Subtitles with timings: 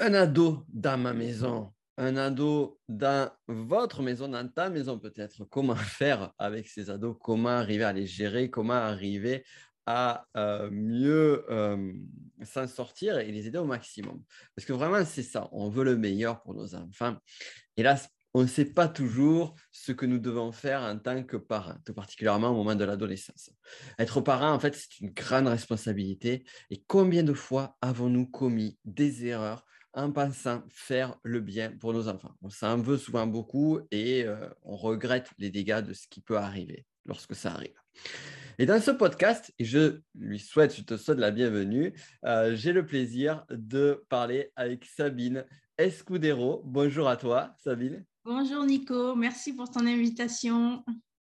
[0.00, 5.76] un ado dans ma maison, un ado dans votre maison, dans ta maison peut-être, comment
[5.76, 9.44] faire avec ces ados, comment arriver à les gérer, comment arriver
[9.84, 11.92] à euh, mieux euh,
[12.42, 14.22] s'en sortir et les aider au maximum?
[14.56, 17.16] Parce que vraiment, c'est ça, on veut le meilleur pour nos enfants.
[17.76, 17.96] Là,
[18.32, 21.92] on ne sait pas toujours ce que nous devons faire en tant que parents, tout
[21.92, 23.50] particulièrement au moment de l'adolescence.
[23.98, 26.44] Être parent, en fait, c'est une grande responsabilité.
[26.70, 32.08] Et combien de fois avons-nous commis des erreurs en pensant faire le bien pour nos
[32.08, 36.20] enfants On s'en veut souvent beaucoup et euh, on regrette les dégâts de ce qui
[36.20, 37.74] peut arriver lorsque ça arrive.
[38.58, 42.72] Et dans ce podcast, et je lui souhaite, je te souhaite la bienvenue, euh, j'ai
[42.72, 45.44] le plaisir de parler avec Sabine
[45.78, 46.62] Escudero.
[46.64, 48.04] Bonjour à toi, Sabine.
[48.24, 50.84] Bonjour Nico, merci pour ton invitation.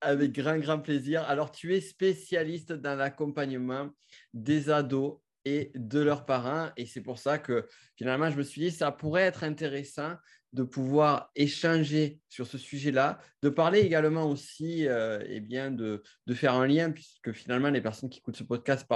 [0.02, 1.22] Avec grand, grand plaisir.
[1.22, 3.88] Alors, tu es spécialiste dans l'accompagnement
[4.34, 6.70] des ados et de leurs parents.
[6.76, 7.66] Et c'est pour ça que
[7.96, 10.14] finalement, je me suis dit, ça pourrait être intéressant
[10.54, 16.34] de pouvoir échanger sur ce sujet-là, de parler également aussi, euh, eh bien, de, de,
[16.34, 18.86] faire un lien, puisque finalement, les personnes qui écoutent ce podcast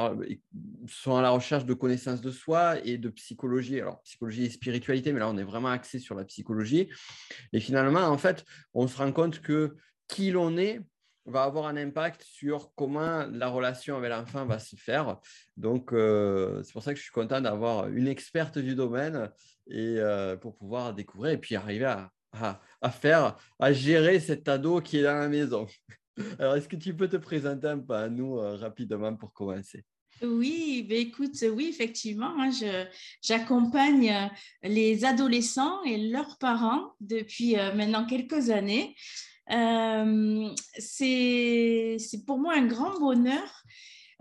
[0.87, 3.81] sont à la recherche de connaissances de soi et de psychologie.
[3.81, 6.89] Alors, psychologie et spiritualité, mais là, on est vraiment axé sur la psychologie.
[7.53, 9.75] Et finalement, en fait, on se rend compte que
[10.07, 10.81] qui l'on est
[11.31, 15.19] va avoir un impact sur comment la relation avec l'enfant va se faire.
[15.57, 19.31] Donc, euh, c'est pour ça que je suis content d'avoir une experte du domaine
[19.69, 22.11] et euh, pour pouvoir découvrir et puis arriver à,
[22.81, 25.67] à, faire, à gérer cet ado qui est dans la maison.
[26.39, 29.85] Alors, est-ce que tu peux te présenter un peu à nous euh, rapidement pour commencer?
[30.21, 32.51] Oui, ben écoute, oui, effectivement, hein,
[33.23, 34.29] j'accompagne
[34.65, 38.97] les adolescents et leurs parents depuis maintenant quelques années.
[39.51, 41.97] Euh, c'est
[42.27, 43.65] pour moi un grand bonheur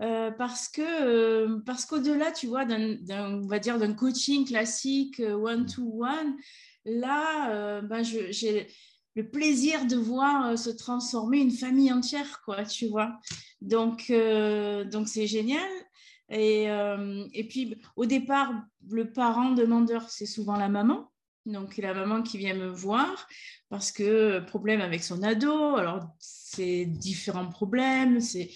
[0.00, 5.66] euh, parce que euh, parce qu'au-delà, tu vois, d'un va dire d'un coaching classique one
[5.66, 6.36] to one,
[6.84, 8.68] là, ben j'ai
[9.16, 13.18] le plaisir de voir se transformer une famille entière, quoi, tu vois.
[13.60, 14.12] Donc
[14.90, 15.68] donc c'est génial.
[16.30, 18.52] Et, et puis au départ,
[18.88, 21.10] le parent demandeur, c'est souvent la maman.
[21.46, 23.26] Donc la maman qui vient me voir
[23.70, 28.50] parce que euh, problème avec son ado, alors c'est différents problèmes, c'est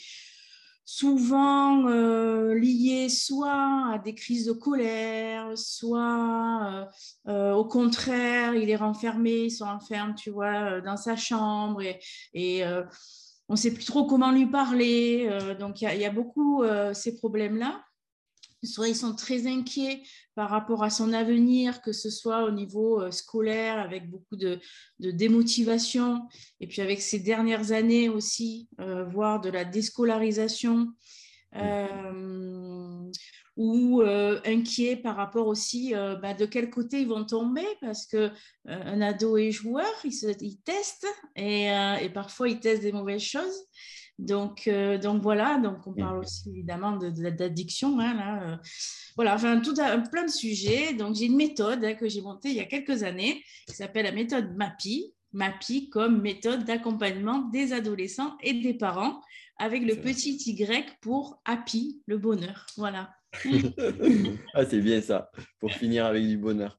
[0.85, 6.89] souvent euh, lié soit à des crises de colère, soit
[7.29, 11.83] euh, au contraire, il est renfermé, il s'enferme, tu vois, dans sa chambre
[12.35, 12.65] et,
[13.49, 15.29] on ne sait plus trop comment lui parler.
[15.59, 16.65] donc il y, y, a beaucoup
[16.95, 17.83] ces problèmes-là.
[18.65, 20.03] Soit ils sont très inquiets
[20.35, 24.61] par rapport à son avenir, que ce soit au niveau euh, scolaire, avec beaucoup de,
[24.99, 26.23] démotivation,
[26.61, 30.89] et puis avec ces dernières années aussi, euh, voire de la déscolarisation,
[31.57, 33.11] euh,
[33.57, 34.01] ou
[34.47, 38.31] inquiets par rapport aussi bah, de quel côté ils vont tomber, parce que
[38.65, 40.29] un ado est joueur, il, se,
[40.65, 41.07] teste,
[41.37, 41.69] et,
[42.15, 43.67] parfois il teste des mauvaises choses.
[44.23, 47.99] Donc, euh, donc voilà, donc on parle aussi évidemment d'addiction.
[47.99, 48.57] Hein, là, euh.
[49.17, 50.95] voilà, enfin, tout un, plein de sujets.
[50.95, 54.05] Donc, j'ai une méthode hein, que j'ai montée il y a quelques années qui s'appelle
[54.05, 55.13] la méthode MAPI.
[55.33, 59.21] MAPI comme méthode d'accompagnement des adolescents et des parents
[59.59, 62.67] avec le petit Y pour happy, le bonheur.
[62.77, 63.13] Voilà.
[64.55, 66.79] ah, c'est bien ça, pour finir avec du bonheur.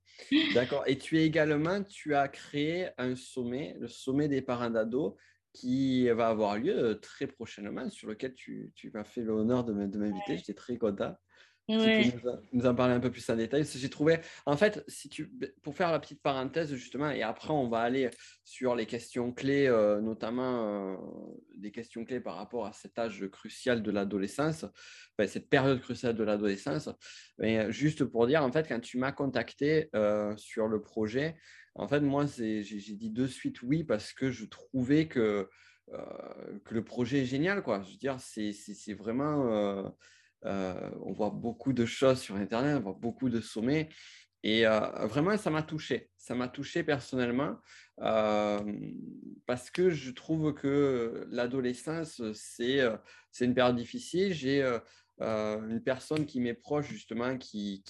[0.53, 0.83] D'accord.
[0.87, 5.15] Et tu es également, tu as créé un sommet, le sommet des parents d'ados
[5.53, 10.38] qui va avoir lieu très prochainement, sur lequel tu, tu m'as fait l'honneur de m'inviter.
[10.38, 11.16] J'étais très content.
[11.69, 12.03] Ouais.
[12.03, 13.64] Tu peux nous, en parler un peu plus en détail.
[13.64, 15.31] J'ai trouvé, en fait, si tu,
[15.62, 18.09] pour faire la petite parenthèse justement, et après on va aller
[18.44, 20.97] sur les questions clés, euh, notamment euh,
[21.56, 24.66] des questions clés par rapport à cet âge crucial de l'adolescence,
[25.25, 26.90] cette période cruciale de l'adolescence.
[27.38, 29.90] Mais juste pour dire, en fait, quand tu m'as contacté
[30.35, 31.38] sur le projet,
[31.75, 35.50] en fait, moi, j'ai dit de suite oui parce que je trouvais que,
[35.91, 37.63] euh, le projet est génial.
[37.63, 37.81] Quoi.
[37.84, 39.51] Je veux dire, c'est vraiment.
[39.51, 39.89] Euh,
[40.45, 43.89] euh, on voit beaucoup de choses sur Internet, on voit beaucoup de sommets.
[44.44, 46.09] Et vraiment, ça m'a touché.
[46.17, 47.58] Ça m'a touché personnellement
[47.97, 52.81] parce que je trouve que l'adolescence, c'est
[53.40, 54.34] une période difficile.
[54.34, 54.61] J'ai
[55.22, 57.81] une personne qui m'est proche justement, qui,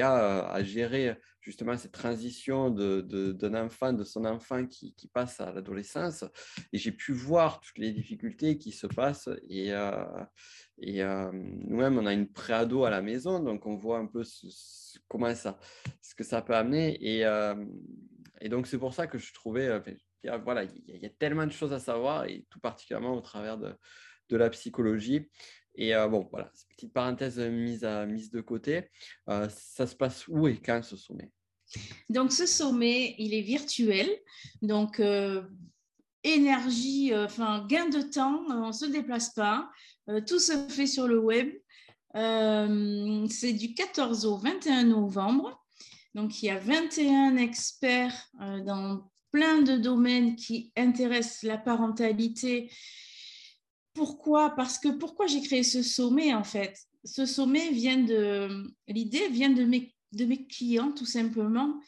[0.00, 5.52] a à gérer justement cette transition d'un de, enfant, de son enfant qui, passe à
[5.52, 6.24] l'adolescence.
[6.72, 9.30] Et j'ai pu voir toutes les difficultés qui se passent.
[9.48, 10.04] Et, euh,
[10.78, 14.46] et nous-mêmes, on a une préado à la maison, donc on voit un peu ce,
[15.08, 15.58] comment ça,
[16.00, 16.96] ce que ça peut amener.
[17.00, 17.24] Et,
[18.40, 19.80] et donc c'est pour ça que je trouvais,
[20.44, 23.74] voilà, il y, a tellement de choses à savoir, et tout particulièrement au travers de,
[24.30, 25.28] de la psychologie.
[25.76, 28.90] Et bon, voilà, petite parenthèse mise, de côté.
[29.26, 31.30] Ça se passe où et quand ce sommet?
[32.08, 34.08] Donc, ce sommet, il est virtuel.
[34.60, 35.00] Donc,
[36.24, 39.70] énergie, enfin, gain de temps, on ne se déplace pas.
[40.26, 41.48] tout se fait sur le web.
[42.14, 45.64] C'est du 14 au 21 novembre.
[46.14, 48.28] Donc, il y a 21 experts
[48.66, 52.68] dans plein de domaines qui intéressent la parentalité.
[54.00, 54.56] Pourquoi?
[54.56, 56.74] Parce que pourquoi j'ai créé ce sommet en fait?
[57.04, 61.78] Ce sommet vient de l'idée vient de mes, de mes clients tout simplement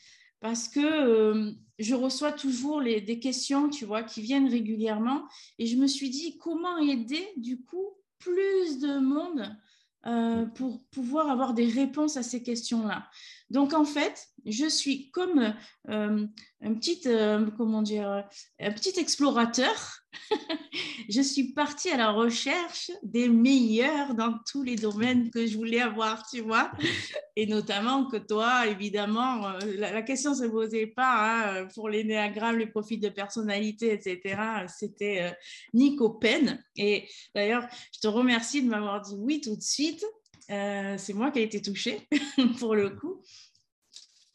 [0.41, 5.23] parce que euh, je reçois toujours les, des questions, tu vois, qui viennent régulièrement
[5.59, 7.89] et je me suis dit comment aider du coup
[8.19, 9.57] plus de monde
[10.05, 13.09] euh, pour pouvoir avoir des réponses à ces questions-là?
[13.49, 15.55] Donc en fait, je suis comme
[15.89, 16.27] euh,
[16.61, 18.25] un petit, euh, comment dire,
[18.61, 19.99] un petit explorateur.
[21.09, 25.81] je suis partie à la recherche des meilleurs dans tous les domaines que je voulais
[25.81, 26.71] avoir, tu vois.
[27.37, 32.05] Et notamment que toi, évidemment, euh, la, question ne se posait pas hein, pour les
[32.05, 34.67] néagrammes, les profils de personnalité, etc.
[34.69, 35.35] C'était
[35.73, 36.63] Nico Pen.
[36.77, 40.05] Et d'ailleurs, je te remercie de m'avoir dit oui tout de suite.
[40.49, 42.07] c'est moi qui ai été touchée
[42.59, 43.23] pour le coup.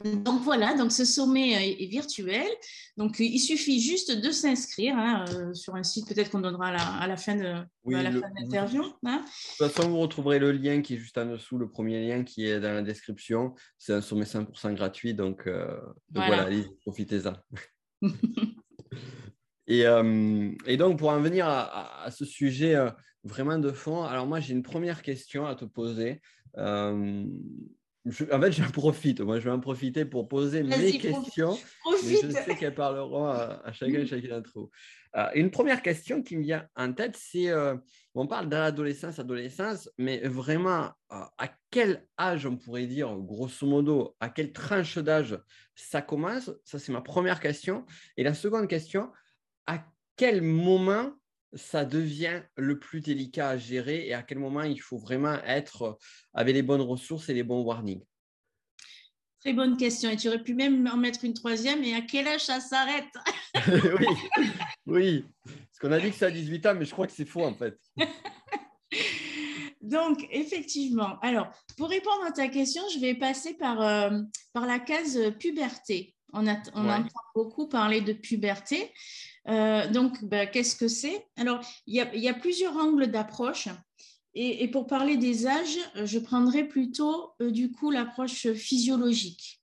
[0.03, 2.47] Donc voilà, donc ce sommet euh, est, virtuel.
[2.97, 7.07] Donc il suffit juste de s'inscrire hein, euh, sur un site, peut-être qu'on donnera à
[7.07, 8.83] la, fin de l'interview.
[9.03, 9.23] Hein.
[9.59, 12.23] De toute façon, vous retrouverez le lien qui est juste en dessous, le premier lien
[12.23, 13.55] qui est dans la description.
[13.79, 15.79] C'est un sommet 100% gratuit, donc, euh,
[16.11, 16.47] voilà.
[16.81, 17.33] profitez-en.
[19.67, 19.83] et,
[20.67, 22.75] et, donc pour en venir à, ce sujet
[23.23, 26.21] vraiment de fond, alors moi j'ai une première question à te poser
[28.07, 29.21] en fait, j'en profite.
[29.21, 31.57] Moi, je vais en profiter pour poser mes questions.
[32.03, 34.69] Mais je sais qu'elles parleront à, chacun et chacune d'entre vous.
[35.15, 37.75] Euh, une première question qui me vient en tête, c'est euh,
[38.13, 44.15] on parle d'adolescence, adolescence, mais vraiment, euh, à quel âge on pourrait dire, grosso modo,
[44.19, 45.39] à quelle tranche d'âge
[45.75, 46.51] ça commence?
[46.63, 47.85] Ça, c'est ma première question.
[48.17, 49.11] Et la seconde question,
[49.65, 49.83] à
[50.15, 51.13] quel moment
[51.53, 55.97] ça devient le plus délicat à gérer et à quel moment il faut vraiment être
[56.33, 58.03] avec les bonnes ressources et les bons warnings?
[59.39, 60.09] Très bonne question.
[60.09, 61.83] Et tu aurais pu même en mettre une troisième.
[61.83, 63.05] Et à quel âge ça s'arrête?
[63.99, 64.05] Oui,
[64.85, 65.25] oui.
[65.45, 67.43] Parce qu'on a dit que c'est à 18 ans, mais je crois que c'est faux
[67.43, 67.77] en fait.
[69.81, 71.17] Donc, effectivement.
[71.21, 74.21] Alors, pour répondre à ta question, je vais passer par, euh,
[74.53, 76.13] par la case puberté.
[76.33, 78.91] On, a, on entend beaucoup parler de puberté.
[79.47, 81.27] Euh, donc, ben, qu'est-ce que c'est?
[81.37, 83.69] Alors, il y, a, plusieurs angles d'approche.
[84.33, 89.61] Et, pour parler des âges, je prendrai plutôt euh, du coup l'approche physiologique.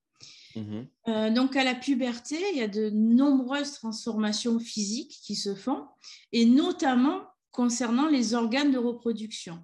[0.56, 0.88] Mhm.
[1.08, 5.86] Euh, donc, à la puberté, il y a de nombreuses transformations physiques qui se font,
[6.32, 9.62] et notamment concernant les organes de reproduction.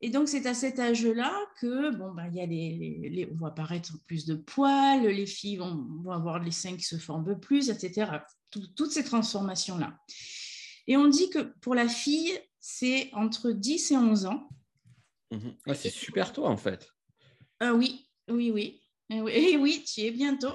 [0.00, 3.48] Et donc, c'est à cet âge-là que, bon, ben, il y a les, on va
[3.48, 7.34] apparaître plus de poils, les filles vont, vont, avoir les seins qui se forment un
[7.34, 8.18] peu plus, etc
[8.50, 9.98] toutes ces transformations-là.
[10.86, 14.48] Et on dit que pour la fille, c'est entre 10 et 11 ans.
[15.30, 15.54] Mhm.
[15.74, 16.90] c'est super tôt en fait.
[17.62, 18.80] Euh, oui, oui, oui.
[19.10, 20.52] Et oui, tu y es bientôt.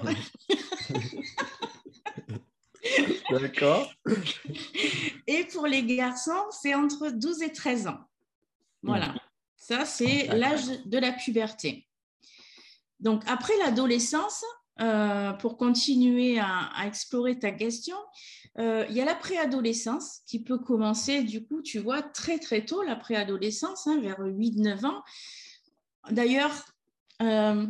[3.30, 3.90] D'accord.
[5.26, 8.00] Et pour les garçons, c'est entre 12 et 13 ans.
[8.82, 9.14] Voilà.
[9.66, 11.88] Ça, c'est l'âge de la puberté.
[13.00, 14.44] Donc, après l'adolescence,
[14.82, 17.96] euh, pour continuer à, explorer ta question,
[18.58, 22.66] euh, il y a la préadolescence qui peut commencer, du coup, tu vois, très très
[22.66, 25.02] tôt, la préadolescence, hein, vers 8-9 ans.
[26.10, 26.66] D'ailleurs,
[27.22, 27.66] euh,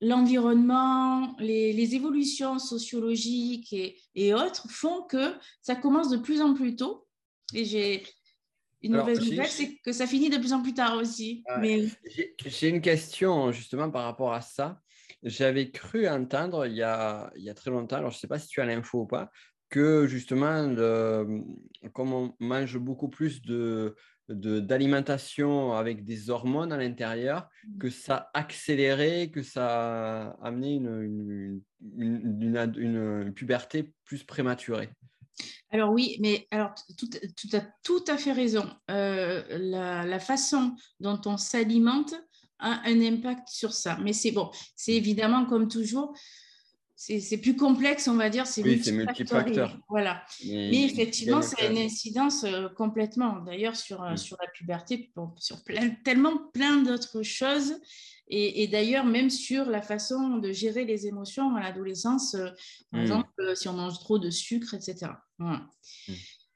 [0.00, 3.72] l'environnement, les, évolutions sociologiques
[4.16, 7.06] et, autres font que ça commence de plus en plus tôt.
[7.54, 8.02] Et
[8.86, 11.42] une mauvaise nouvelle, c'est que ça finit de plus en plus tard aussi.
[11.60, 11.86] Mais...
[12.44, 14.80] J'ai une question justement par rapport à ça.
[15.22, 18.28] J'avais cru entendre il y, a, il y a très longtemps, alors je ne sais
[18.28, 19.30] pas si tu as l'info ou pas,
[19.68, 20.74] que justement,
[21.92, 23.96] comme on mange beaucoup plus de,
[24.28, 27.78] d'alimentation avec des hormones à l'intérieur, mmh.
[27.78, 31.60] que ça accélérait, que ça amenait une,
[31.96, 34.90] une, une, puberté plus prématurée.
[35.70, 36.48] Alors oui, mais
[36.96, 38.68] tu as tout à fait raison.
[38.90, 42.14] Euh, la, façon dont on s'alimente
[42.58, 43.98] a un impact sur ça.
[44.02, 46.14] Mais c'est bon, c'est évidemment comme toujours,
[46.96, 49.78] c'est plus complexe, on va dire, c'est oui, multifacteur.
[49.88, 50.24] Voilà.
[50.46, 55.62] Mais, effectivement, ça a une incidence euh, complètement, d'ailleurs, sur, euh, sur la puberté, sur
[55.62, 57.74] plein, tellement plein d'autres choses.
[58.28, 62.48] Et, d'ailleurs, même sur la façon de gérer les émotions à l'adolescence, euh,
[62.90, 63.02] par hmm.
[63.02, 65.12] exemple, si on mange trop de sucre, etc.
[65.38, 65.58] Hmm.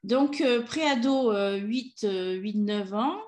[0.02, 3.20] Donc, préado, 8-9 ans,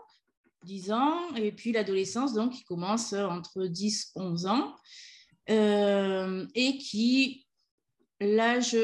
[0.65, 4.75] 10 ans, et puis l'adolescence, donc, qui commence entre 10 11 ans.
[5.51, 7.47] Euh, et qui,
[8.21, 8.77] l'âge,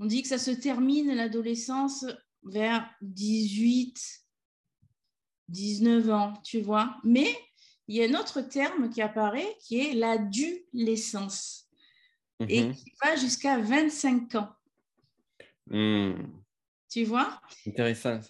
[0.00, 2.04] on dit que ça se termine l'adolescence
[2.42, 3.96] vers 18,
[5.48, 6.96] 19 ans, tu vois.
[7.04, 7.36] Mais
[7.88, 11.68] il y a un autre terme qui apparaît qui est l'adolescence
[12.40, 12.74] et mhm.
[12.74, 14.52] qui va jusqu'à 25 ans.
[15.68, 16.14] Hmm.
[16.90, 17.40] Tu vois?
[17.66, 18.20] Intéressant.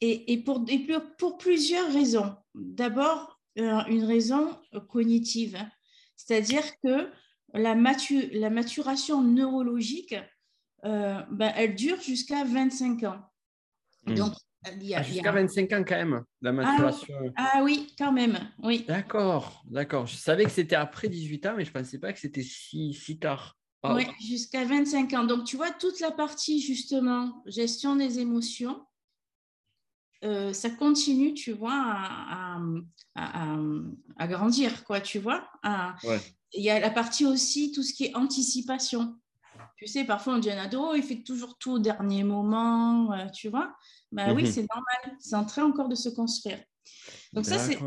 [0.00, 0.86] Et, et, pour, et
[1.18, 2.34] pour, plusieurs raisons.
[2.54, 5.58] D'abord, euh, une raison cognitive,
[6.26, 7.10] c'est-à-dire que
[7.54, 10.14] la, la, maturation neurologique,
[10.84, 13.20] euh, ben, elle dure jusqu'à 25 ans.
[14.06, 14.14] Hmm.
[14.14, 14.32] Donc,
[14.64, 17.14] ah, jusqu'à 25 ans quand même, la ah, maturation.
[17.36, 18.84] Ah, oui, quand même, oui.
[18.86, 20.06] D'accord, d'accord.
[20.06, 22.92] Je savais que c'était après 18 ans, mais je ne pensais pas que c'était si,
[22.92, 23.56] si tard.
[23.82, 25.24] Oui, jusqu'à 25 ans.
[25.24, 28.84] Donc, tu vois, toute la partie, justement, gestion des émotions,
[30.22, 32.60] euh, ça continue, tu vois, à,
[33.14, 33.56] à,
[34.18, 35.48] à, grandir, quoi, tu vois.
[36.52, 39.16] Il y a la partie aussi, tout ce qui est anticipation.
[39.76, 43.28] Tu sais, parfois, on dit un ado, il fait toujours tout au dernier moment, euh,
[43.32, 43.74] tu vois.
[44.12, 44.50] Ben oui, mhm.
[44.50, 46.58] c'est normal, c'est en train encore de se construire.
[47.32, 47.78] Donc ça, c'est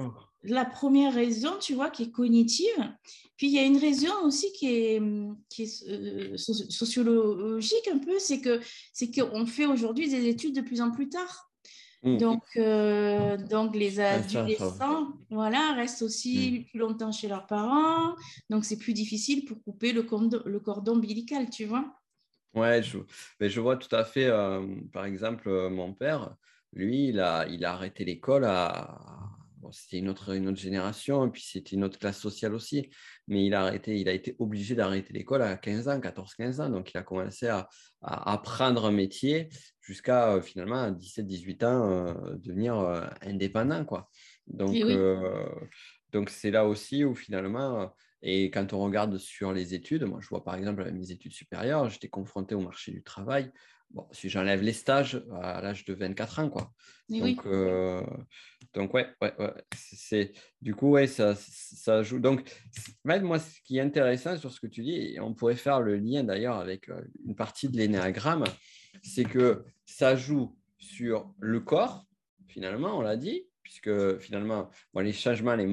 [0.43, 2.95] la première raison, tu vois, qui est cognitive.
[3.37, 5.01] Puis il y a une raison aussi qui est,
[5.49, 8.59] qui est euh, sociologique un peu, c'est que
[8.93, 11.51] c'est qu'on fait aujourd'hui des études de plus en plus tard.
[12.03, 12.17] Mm.
[12.17, 16.63] Donc, euh, donc les adolescents, voilà, restent aussi mm.
[16.69, 18.15] plus longtemps chez leurs parents.
[18.49, 21.85] Donc c'est plus difficile pour couper le cordon, le cordon ombilical, tu vois.
[22.53, 22.99] Ouais, je,
[23.39, 26.35] mais je vois tout à fait, euh, par exemple, euh, mon père,
[26.73, 28.99] lui, il a, il a arrêté l'école à.
[29.71, 32.89] C'était une autre, une autre génération, et puis c'était une autre classe sociale aussi,
[33.27, 36.69] mais il a, arrêté, il a été obligé d'arrêter l'école à 15 ans, 14-15 ans,
[36.69, 37.69] donc il a commencé à,
[38.01, 39.49] à apprendre un métier
[39.81, 42.75] jusqu'à euh, finalement 17-18 ans devenir
[43.21, 43.85] indépendant.
[43.85, 44.09] Quoi.
[44.47, 44.75] Donc,
[46.11, 47.93] donc c'est là aussi où finalement
[48.25, 51.89] et quand on regarde sur les études, moi je vois par exemple mes études supérieures,
[51.89, 53.51] j'étais confronté au marché du travail.
[53.93, 56.73] Bon, si j'enlève les stages à l'âge de 24 ans, quoi.
[57.09, 58.01] donc, euh,
[58.73, 59.53] donc, ouais, ouais, ouais.
[59.75, 60.31] C'est,
[60.61, 62.19] du coup, ouais, ça, ça joue.
[62.19, 62.43] Donc,
[63.05, 65.97] moi, ce qui est intéressant sur ce que tu dis, et on pourrait faire le
[65.97, 68.45] lien d'ailleurs avec euh, une partie de l'énéagramme,
[69.03, 72.07] c'est que ça joue sur le corps,
[72.47, 75.67] finalement, on l'a dit, puisque finalement, les changements, les,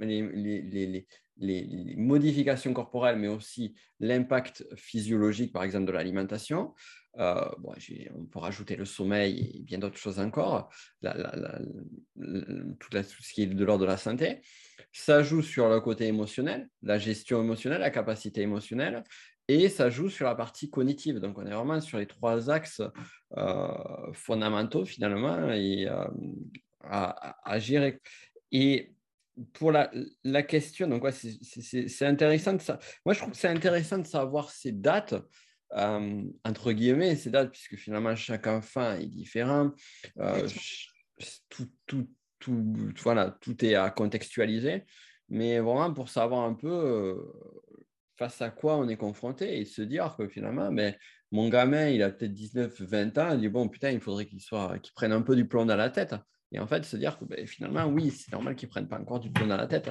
[0.00, 1.06] les, les,
[1.38, 6.74] les, modifications corporelles, mais aussi l'impact physiologique, par exemple, de l'alimentation.
[7.18, 7.72] Euh, bon,
[8.16, 10.68] on peut rajouter le sommeil et bien d'autres choses encore,
[11.02, 11.10] tout,
[12.90, 14.40] ce qui est de l'ordre de la santé.
[14.92, 19.04] Ça joue sur le côté émotionnel, la gestion émotionnelle, la capacité émotionnelle,
[19.46, 21.18] et ça joue sur la partie cognitive.
[21.20, 22.82] Donc, on est vraiment sur les trois axes
[23.36, 26.04] euh, fondamentaux, finalement, et, euh,
[26.82, 28.00] à, à, gérer.
[28.52, 28.94] Et
[29.52, 29.90] pour la,
[30.22, 31.12] la, question, donc ouais,
[32.00, 32.56] intéressant.
[33.04, 35.14] Moi, je trouve que c'est intéressant de savoir ces dates,
[35.72, 39.72] euh, entre guillemets, ces dates, puisque finalement, chaque enfant est différent.
[40.18, 40.48] Euh,
[41.48, 44.84] tout, tout, tout, voilà, tout est à contextualiser.
[45.28, 47.14] Mais vraiment, pour savoir un peu euh,
[48.16, 50.98] face à quoi on est confronté et se dire que finalement, mais
[51.32, 54.40] mon gamin, il a peut-être 19, 20 ans, il dit, bon, putain, il faudrait qu'il
[54.40, 56.14] soit, qu'il prenne un peu du plomb dans la tête.
[56.52, 59.00] Et en fait, se dire que ben, finalement, oui, c'est normal qu'ils ne prennent pas
[59.00, 59.90] encore du plomb dans la tête.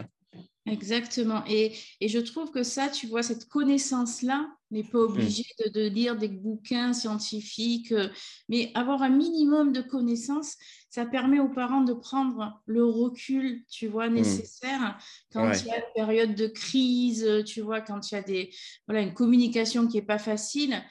[0.65, 1.43] Exactement.
[1.47, 5.87] Et, et, je trouve que ça, tu vois, cette connaissance-là n'est pas obligé de, de,
[5.87, 8.09] lire des bouquins scientifiques, euh,
[8.49, 10.57] mais avoir un minimum de connaissances,
[10.89, 14.15] ça permet aux parents de prendre le recul, tu vois, hmm.
[14.15, 14.97] nécessaire
[15.31, 18.53] quand il y a une période de crise, tu vois, quand il y a des,
[18.87, 20.81] voilà, une communication qui n'est pas facile.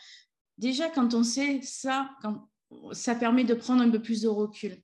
[0.58, 2.48] Déjà, quand on sait ça, quand,
[2.92, 4.82] ça permet de prendre un peu plus de recul.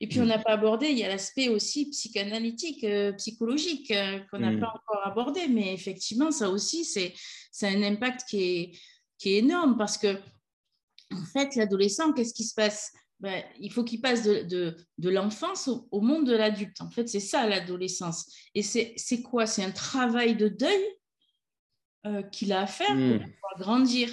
[0.00, 0.28] Et puis, on mm.
[0.28, 4.60] n'a pas abordé, il y a l'aspect aussi psychanalytique, euh, psychologique, euh, qu'on n'a mm.
[4.60, 5.46] pas encore abordé.
[5.48, 7.14] Mais effectivement, ça aussi, c'est
[7.62, 8.78] un impact qui est,
[9.18, 10.18] qui est énorme parce que,
[11.12, 12.92] en fait, l'adolescent, qu'est-ce qui se passe?
[13.20, 16.80] Ben, il faut qu'il passe de, de, de l'enfance au, monde de l'adulte.
[16.80, 18.30] En fait, c'est ça l'adolescence.
[18.54, 19.46] Et c'est quoi?
[19.46, 20.84] C'est un travail de deuil
[22.06, 23.18] euh, qu'il a à faire pour mm.
[23.18, 24.10] pouvoir grandir.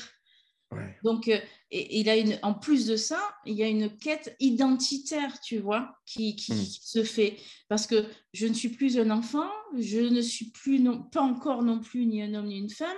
[1.04, 1.30] Donc,
[1.72, 5.60] et, il a une, en plus de ça, il y a une quête identitaire, tu
[5.60, 6.66] vois, qui, qui, hmm.
[6.66, 7.38] se fait.
[7.70, 11.63] Parce que je ne suis plus un enfant, je ne suis plus, non, pas encore
[11.63, 12.98] non plus ni un homme ni une femme.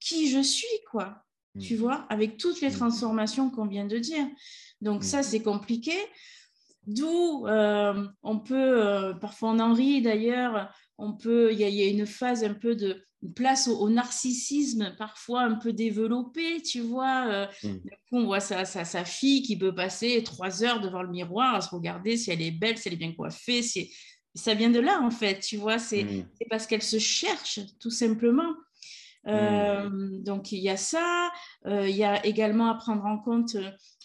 [0.00, 1.24] Qui je suis, quoi,
[1.60, 1.78] tu hmm.
[1.78, 2.78] vois, avec toutes les hmm.
[2.78, 4.26] transformations qu'on vient de dire.
[4.80, 5.94] Donc, ça, c'est compliqué.
[6.86, 11.82] D'où euh, on peut, euh, parfois on en rit d'ailleurs, on peut, il y, y,
[11.82, 17.26] a une phase un peu de place au, narcissisme parfois un peu développé, tu vois.
[17.26, 17.76] Euh, mm.
[18.12, 21.70] on voit sa, sa, fille qui peut passer trois heures devant le miroir à se
[21.70, 23.62] regarder si elle est belle, si elle est bien coiffée.
[23.62, 23.92] Si...
[24.34, 25.78] Ça vient de là, en fait, tu vois.
[25.78, 26.28] C'est mm.
[26.48, 28.54] parce qu'elle se cherche, tout simplement.
[29.24, 30.22] Mm.
[30.22, 31.30] Donc, il y a ça.
[31.66, 33.56] il y a également à prendre en compte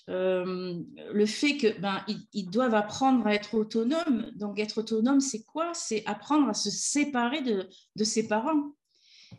[0.07, 4.31] le fait que ben, ils, doivent apprendre à être autonomes.
[4.35, 5.73] Donc, être autonome, c'est quoi?
[5.73, 8.75] C'est apprendre à se séparer de, de ses parents.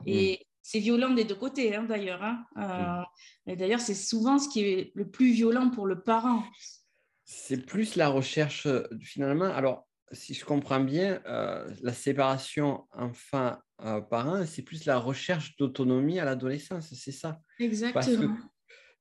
[0.07, 0.45] Et mm.
[0.63, 2.23] c'est violent des deux côtés, hein, d'ailleurs.
[2.23, 2.45] Hein.
[3.47, 3.51] Mm.
[3.51, 6.43] et d'ailleurs, c'est souvent ce qui est le plus violent pour le parent.
[7.25, 8.67] C'est plus la recherche,
[9.01, 9.47] finalement.
[9.47, 16.93] Alors, si je comprends bien, la séparation enfant-parent, c'est plus la recherche d'autonomie à l'adolescence,
[16.95, 17.41] c'est ça?
[17.59, 18.37] Exactement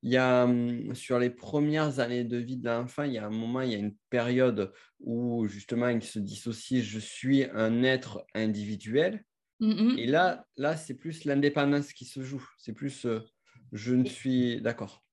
[0.04, 3.26] il y a, hum, sur les premières années de vie de l'enfant, il y a
[3.26, 7.84] un moment, il y a une période où justement il se dissocie, je suis un
[7.84, 9.24] être individuel.
[9.62, 12.46] Mmh Et là, là c'est plus l'indépendance qui se joue.
[12.58, 13.22] C'est plus euh,
[13.72, 15.04] je ne suis d'accord.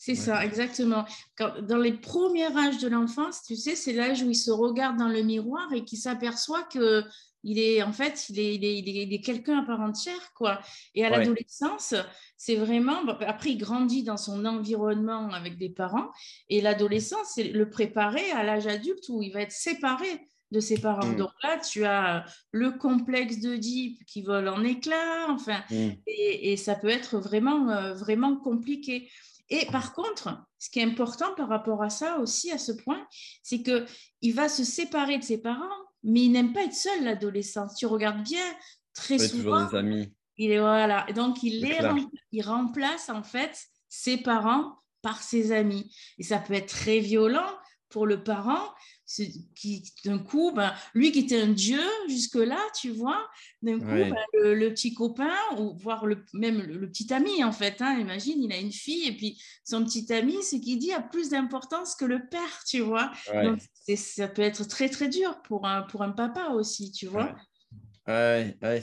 [0.00, 1.04] C'est ça, exactement.
[1.62, 5.08] dans les premiers âges de l'enfance, tu sais, c'est l'âge où il se regarde dans
[5.08, 7.02] le miroir et qui s'aperçoit que
[7.44, 10.60] il est en fait, il est, il est, quelqu'un à part entière, quoi.
[10.94, 11.94] Et à l'adolescence,
[12.36, 13.06] c'est vraiment.
[13.20, 16.10] Après, il grandit dans son environnement avec des parents,
[16.48, 20.80] et l'adolescence, c'est le préparer à l'âge adulte où il va être séparé de ses
[20.80, 21.06] parents.
[21.06, 21.16] Mm.
[21.16, 25.90] Donc là, tu as le complexe de Deep qui vole en éclats, enfin, mm.
[26.06, 29.10] et, ça peut être vraiment, euh, vraiment compliqué.
[29.50, 33.06] Et par contre, ce qui est important par rapport à ça aussi, à ce point,
[33.42, 33.86] c'est que
[34.20, 37.66] il va se séparer de ses parents mais il n'aime pas être seul, l'adolescent.
[37.76, 38.44] Tu regardes bien,
[38.94, 39.64] très souvent.
[39.64, 40.14] Toujours des amis.
[40.36, 41.78] Il est voilà, donc il les
[42.30, 45.94] il remplace en fait ses parents par ses amis.
[46.18, 47.48] Et ça peut être très violent
[47.88, 48.72] pour le parent
[49.54, 53.26] qui d'un coup, ben, lui qui était un dieu jusque-là, tu vois,
[53.62, 57.80] d'un coup, ben, le, petit copain, ou voire le, même le, petit ami, en fait,
[57.80, 61.00] hein, imagine, il a une fille, et puis son petit ami, ce qu'il dit a
[61.00, 63.10] plus d'importance que le père, tu vois.
[63.32, 63.60] Donc,
[63.96, 67.34] ça peut être très, très dur pour un, pour un papa aussi, tu vois.
[68.06, 68.82] Ouais, ouais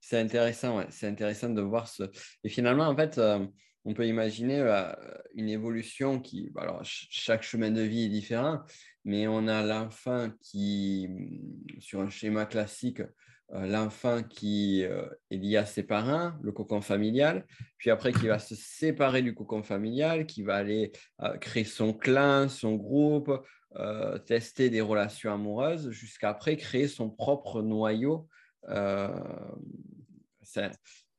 [0.00, 2.02] c'est intéressant, c'est intéressant de voir ce...
[2.42, 3.18] Et finalement, en fait...
[3.18, 3.46] Euh,
[3.86, 4.92] on peut imaginer euh,
[5.36, 8.58] une évolution qui, alors chaque chemin de vie est différent,
[9.06, 11.08] mais on a l'enfant qui,
[11.78, 13.00] sur un schéma classique,
[13.52, 17.46] euh, l'enfant qui euh, est lié à ses parents, le cocon familial,
[17.78, 20.90] puis après qui va se séparer du cocon familial, qui va aller
[21.40, 23.30] créer son clan, son groupe,
[24.26, 28.28] tester des relations amoureuses, jusqu'à après créer son propre noyau.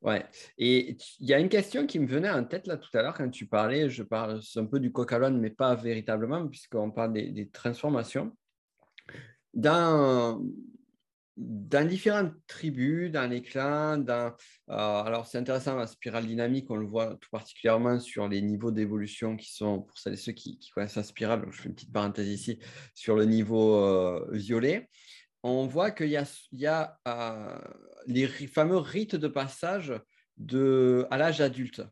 [0.02, 0.24] Ouais.
[0.58, 3.14] Et il y a une question qui me venait en tête là tout à l'heure
[3.14, 7.12] quand tu parlais, je parle un peu du coq à mais pas véritablement, puisqu'on parle
[7.14, 8.32] des, transformations.
[9.54, 10.40] Dans,
[11.36, 14.32] différentes tribus, dans les clans, dans,
[14.70, 18.70] euh, alors c'est intéressant la spirale dynamique, on le voit tout particulièrement sur les niveaux
[18.70, 21.92] d'évolution qui sont, pour celles et ceux qui, connaissent la spirale, je fais une petite
[21.92, 22.60] parenthèse ici,
[22.94, 24.88] sur le niveau euh, violet
[25.42, 27.58] on voit qu'il y a, il y a euh,
[28.06, 29.92] les fameux rites de passage
[30.36, 31.82] de, à l'âge adulte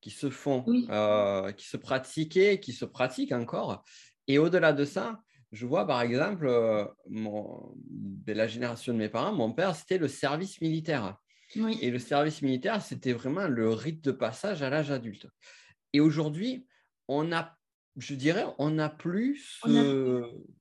[0.00, 3.84] qui se font, euh, qui se pratiquaient, qui se pratiquent encore.
[4.26, 5.20] Et au-delà de ça,
[5.52, 10.08] je vois par exemple euh, de la génération de mes parents, mon père, c'était le
[10.08, 11.16] service militaire.
[11.82, 15.26] Et le service militaire, c'était vraiment le rite de passage à l'âge adulte.
[15.92, 16.66] Et aujourd'hui,
[17.08, 17.54] on a,
[17.96, 19.60] je dirais, on n'a plus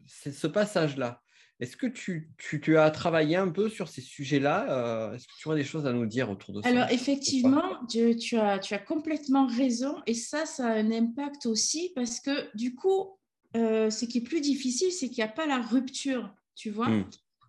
[0.06, 1.21] ce passage-là.
[1.62, 5.48] Est-ce que tu, tu, as travaillé un peu sur ces sujets-là euh, Est-ce que tu
[5.48, 8.74] aurais des choses à nous dire autour de ça Alors, effectivement, tu, tu, as, tu
[8.74, 9.98] as complètement raison.
[10.08, 13.12] Et ça, ça a un impact aussi parce que du coup,
[13.56, 16.90] euh, ce qui est plus difficile, c'est qu'il n'y a pas la rupture, tu vois.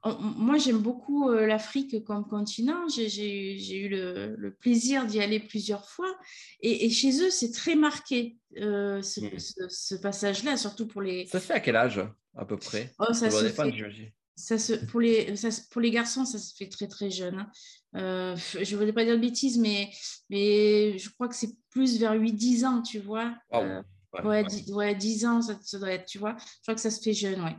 [0.04, 2.88] Moi, j'aime beaucoup euh, l'Afrique comme continent.
[2.88, 6.12] J'ai eu le, plaisir d'y aller plusieurs fois.
[6.60, 9.02] Et, chez eux, c'est très marqué, hmm.
[9.02, 9.20] ce,
[9.68, 11.26] ce passage-là, surtout pour les...
[11.26, 12.00] Ça se fait à quel âge
[12.36, 12.92] à peu près?
[12.98, 15.34] Oh, ça, se fait, ça se, pour, les,
[15.70, 17.38] pour les garçons, ça se fait très très jeune.
[17.38, 17.50] Hein.
[17.96, 19.90] Euh, je ne voudrais pas dire de bêtises, mais,
[20.30, 23.34] mais je crois que c'est plus vers 8-10 ans, tu vois.
[23.52, 23.82] Euh,
[24.24, 26.36] ouais, 10, ans, ça, doit être, tu vois.
[26.38, 27.56] Je crois que ça se fait jeune, ouais.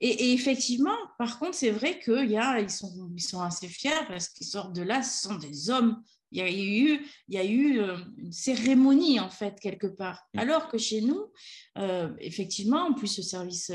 [0.00, 2.30] Et, effectivement, par contre, c'est vrai qu'ils
[2.60, 6.02] ils sont, ils sont assez fiers parce qu'ils sortent de là, ce sont des hommes
[6.34, 10.26] il y a eu, il y a eu euh, une cérémonie, en fait, quelque part.
[10.34, 10.40] Mm.
[10.40, 11.32] Alors que chez nous,
[11.78, 13.70] euh, effectivement, en plus, ce service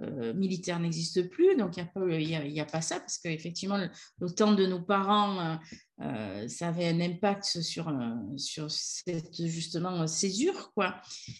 [0.00, 1.84] euh, militaire n'existe plus, donc il
[2.26, 5.58] n'y a, a, a, pas ça, parce qu'effectivement, le, le, temps de nos parents,
[6.02, 7.92] euh, ça avait un impact sur, euh,
[8.38, 10.96] sur cette justement césure quoi.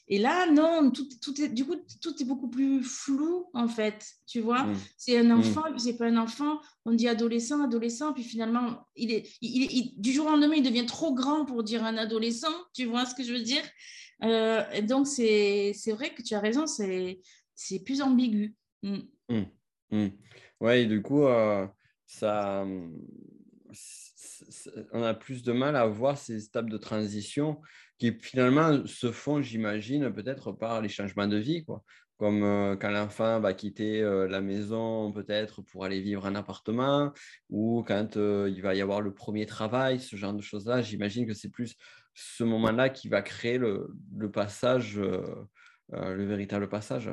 [0.06, 4.06] Et là non, tout, tout est, du coup tout est beaucoup plus flou en fait,
[4.26, 4.64] tu vois.
[4.64, 4.76] Mmh.
[4.98, 5.38] C'est un mmh.
[5.38, 6.60] enfant puis c'est pas un enfant.
[6.84, 10.86] On dit adolescent, adolescent, puis finalement il est, il, du jour au lendemain il devient
[10.86, 12.52] trop grand pour dire un adolescent.
[12.74, 13.62] Tu vois ce que je veux dire
[14.24, 17.22] euh, et Donc c'est vrai que tu as raison, c'est
[17.86, 18.54] plus ambigu.
[18.82, 20.08] Mmh.
[20.60, 21.24] Oui, du coup
[22.06, 22.66] ça
[24.92, 27.60] on a plus de mal à voir ces étapes de transition
[27.98, 31.84] qui finalement se font, j'imagine, peut-être par les changements de vie, quoi.
[32.16, 37.12] Comme euh, quand l'enfant va quitter euh, la maison, peut-être pour aller vivre en appartement,
[37.48, 40.82] ou quand euh, il va y avoir le premier travail, ce genre de choses-là.
[40.82, 41.76] J'imagine que c'est plus
[42.14, 47.10] ce moment-là qui va créer le, le passage, le véritable passage.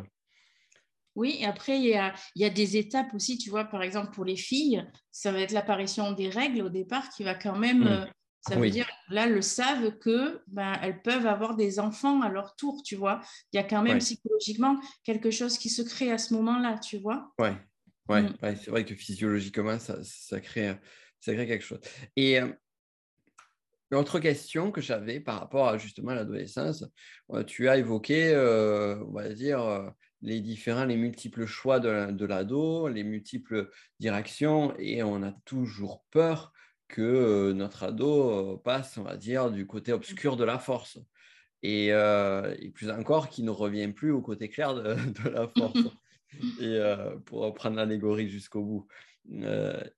[1.18, 3.82] Oui, et après, il y, a, il y, a, des étapes aussi, tu vois, par
[3.82, 7.58] exemple, pour les filles, ça va être l'apparition des règles au départ qui va quand
[7.58, 7.88] même, mmh.
[7.88, 8.06] euh,
[8.42, 12.56] ça veut dire, là, elles savent que ben, elles peuvent avoir des enfants à leur
[12.56, 13.20] tour, tu vois.
[13.52, 17.00] Il y a quand même psychologiquement quelque chose qui se crée à ce moment-là, tu
[17.00, 17.34] vois.
[17.40, 17.50] Oui,
[18.10, 18.38] ouais, mmh.
[18.44, 20.76] ouais, c'est vrai que physiologiquement, ça, ça, crée,
[21.20, 21.82] ça crée quelque chose.
[22.16, 22.48] Et euh,
[23.92, 26.86] autre question que j'avais par rapport à justement l'adolescence,
[27.34, 28.36] euh, tu as évoqué,
[29.04, 35.24] on va dire, les différents, les multiples choix de, l'ado, les multiples directions, et on
[35.24, 36.54] a toujours peur
[36.88, 41.00] que euh, notre ado euh, passe, on va dire, du côté obscur de la force.
[41.64, 44.96] Et, euh, plus encore, qu'il ne revient plus au côté clair de,
[45.30, 45.80] la force.
[46.62, 46.80] et
[47.26, 48.88] pour prendre l'allégorie jusqu'au bout.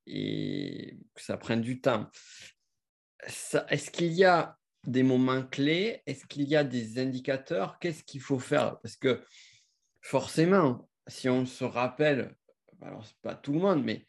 [0.07, 2.09] et que ça prenne du temps.
[3.23, 6.01] Est-ce qu'il y a des moments clés?
[6.05, 7.77] Est-ce qu'il y a des indicateurs?
[7.79, 8.79] Qu'est-ce qu'il faut faire?
[8.81, 9.21] Parce que
[10.01, 12.35] forcément, si on se rappelle,
[12.81, 14.05] alors c'est pas tout le monde, mais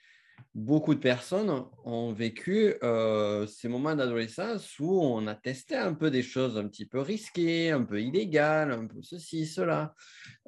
[0.55, 6.11] beaucoup de personnes ont vécu euh, ces moments d'adolescence où on a testé un peu
[6.11, 9.95] des choses un petit peu risquées, un peu illégales, un peu ceci, cela.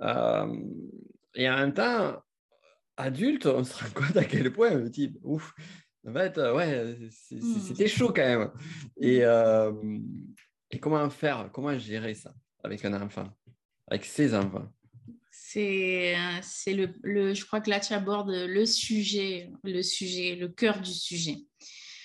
[0.01, 0.55] Euh,
[1.35, 2.23] et en même temps,
[2.97, 5.55] adulte, on se rend compte à quel point, le type, ouf,
[6.07, 6.95] en fait, euh, ouais,
[7.31, 7.61] hmm.
[7.61, 8.51] c'était chaud quand même.
[8.97, 9.23] Et,
[10.71, 12.33] et comment faire, comment gérer ça
[12.65, 13.29] avec un enfant,
[13.89, 14.69] avec ses enfants?
[15.33, 20.49] C'est, c'est le, le, je crois que là, tu abordes le sujet, le sujet, le
[20.49, 21.38] cœur du sujet.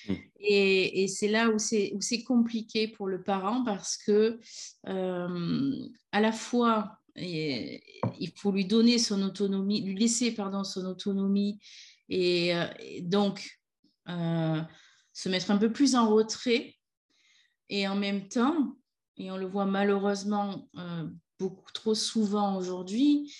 [0.07, 0.13] Mm.
[0.39, 4.39] Et, et, c'est là où c'est, où c'est compliqué pour le parent parce que
[4.87, 11.59] euh, à la fois, il faut lui donner son autonomie, lui laisser pardon, son autonomie
[12.09, 12.65] et, euh,
[13.01, 13.59] donc
[14.07, 14.61] euh,
[15.11, 16.75] se mettre un peu plus en retrait.
[17.69, 18.77] Et en même temps,
[19.17, 20.69] et on le voit malheureusement
[21.39, 23.33] beaucoup trop souvent aujourd'hui,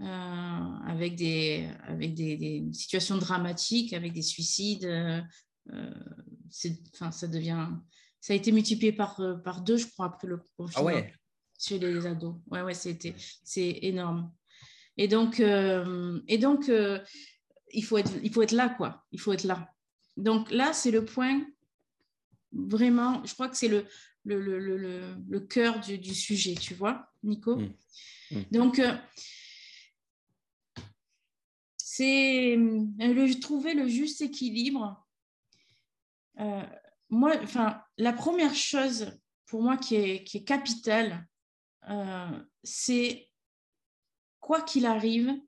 [0.00, 4.84] euh, avec, des, avec des, situations dramatiques, avec des suicides.
[4.84, 5.20] Euh,
[6.92, 7.68] enfin, ça devient.
[8.20, 10.90] Ça a été multiplié par, euh, par deux, je crois, après le confinement.
[10.94, 11.02] Ah
[11.58, 12.34] Chez les ados.
[12.50, 13.14] Ouais, ouais, c'était,
[13.44, 14.32] c'est énorme.
[14.96, 16.70] Et donc, et donc
[17.72, 19.04] il, faut être, il faut être là, quoi.
[19.12, 19.68] Il faut être là.
[20.16, 21.44] Donc là, c'est le point
[22.52, 23.84] vraiment, je crois que c'est le,
[24.24, 27.56] le, le, le, le cœur du, du, sujet, tu vois, Nico.
[27.56, 27.74] Mm.
[28.30, 28.42] Mm.
[28.50, 28.96] Donc, euh,
[31.76, 35.06] c'est euh, trouver le juste équilibre.
[36.40, 36.62] Euh,
[37.10, 39.12] moi, enfin, la première chose
[39.46, 41.26] pour moi qui est, qui est capitale,
[42.62, 43.28] c'est
[44.40, 45.38] quoi qu'il arrive,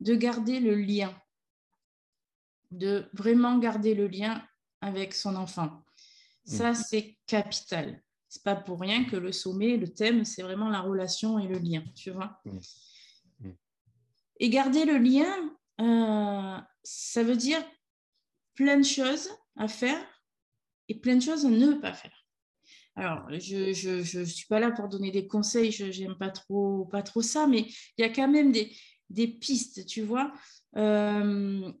[0.00, 1.18] de garder le lien,
[2.70, 4.46] de vraiment garder le lien
[4.82, 5.82] avec son enfant.
[6.44, 6.74] Ça, mm.
[6.74, 8.02] c'est capital.
[8.36, 11.56] C'est pas pour rien que le sommet, le thème, c'est vraiment la relation et le
[11.56, 12.38] lien, tu vois.
[12.44, 12.58] Mm.
[13.48, 13.56] Mm.
[14.40, 17.64] Et garder le lien, euh, ça veut dire
[18.54, 19.98] plein de choses à faire
[20.90, 22.26] et plein de choses à ne pas faire.
[22.94, 27.02] Alors, je ne suis pas là pour donner des conseils, je n'aime pas trop, pas
[27.02, 27.60] trop ça, mais
[27.96, 28.70] il y a quand même des,
[29.08, 30.30] des pistes, tu vois.
[30.76, 31.72] Euh,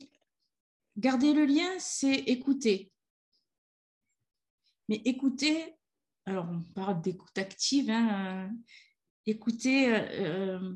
[0.96, 2.90] garder le lien, c'est écouter.
[4.88, 5.75] Mais écouter,
[6.26, 8.52] alors on parle d'écoute active, hein, euh,
[9.26, 10.74] écouter euh, euh,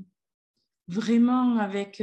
[0.86, 2.02] vraiment avec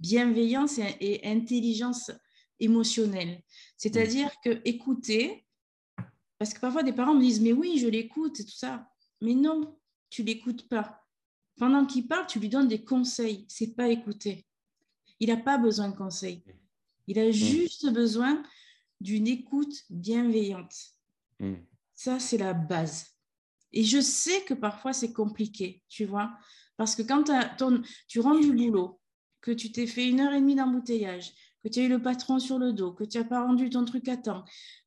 [0.00, 2.10] bienveillance et, intelligence
[2.58, 3.42] émotionnelle.
[3.76, 5.46] C'est-à-dire que écouter,
[6.38, 8.90] parce que parfois des parents me disent, mais oui, je l'écoute et tout ça.
[9.20, 11.02] Mais non, tu l'écoutes pas.
[11.56, 13.44] Pendant qu'il parle, tu lui donnes des conseils.
[13.48, 14.46] C'est pas écouter.
[15.18, 16.42] Il n'a pas besoin de conseils.
[17.06, 18.42] Il a juste besoin
[19.00, 20.74] d'une écoute bienveillante.
[21.38, 21.56] Mm.
[22.02, 23.08] Ça, c'est la base.
[23.74, 26.30] Et je sais que parfois, c'est compliqué, tu vois.
[26.78, 27.30] Parce que quand
[28.08, 28.98] tu rentres du boulot,
[29.42, 32.38] que tu t'es fait une heure et demie d'embouteillage, que tu as eu le patron
[32.38, 34.46] sur le dos, que tu n'as pas rendu ton truc à temps,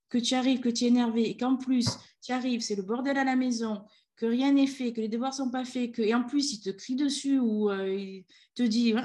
[0.10, 1.88] que tu arrives, que tu es énervé, et qu'en plus,
[2.24, 5.36] tu arrives, c'est le bordel à la maison, que rien n'est fait, que les devoirs
[5.36, 8.64] sont pas faits, que, et en plus, il te crie dessus ou euh, il te
[8.64, 8.96] dit,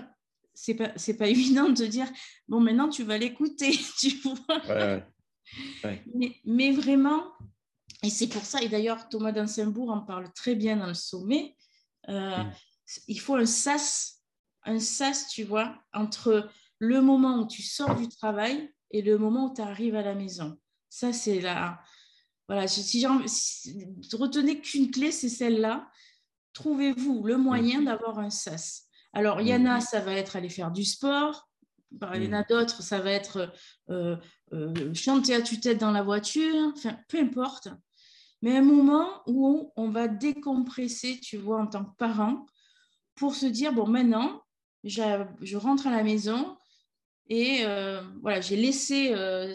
[0.55, 2.11] c'est pas, c'est pas évident de te dire,
[2.49, 4.63] bon, maintenant, tu vas l'écouter, tu vois.
[6.47, 7.35] Mais, vraiment,
[8.09, 11.55] et c'est pour ça, et d'ailleurs Thomas d'Ansembourg en parle très bien dans le sommet,
[12.09, 12.53] euh, mm.
[13.07, 14.23] il faut un sas,
[14.65, 19.51] un sas, tu vois, entre le moment où tu sors du travail et le moment
[19.51, 20.59] où tu arrives à la maison.
[20.89, 21.83] Ça, c'est la.
[22.49, 25.87] Voilà, si, si, retenez qu'une clé, c'est celle-là.
[26.55, 28.85] Trouvez-vous le moyen d'avoir un sas.
[29.13, 31.47] Alors, il y en a, ça va être aller faire du sport.
[32.15, 33.53] Il y en a d'autres, ça va être
[33.91, 34.17] euh,
[34.55, 36.73] euh, chanter à tue-tête dans la voiture.
[36.75, 37.69] Enfin, peu importe.
[38.43, 42.47] Mais un moment où on va décompresser, tu vois, en tant que parent,
[43.15, 44.43] pour se dire, bon, maintenant,
[44.85, 46.57] je rentre à la maison
[47.29, 49.53] et euh, voilà, j'ai laissé euh,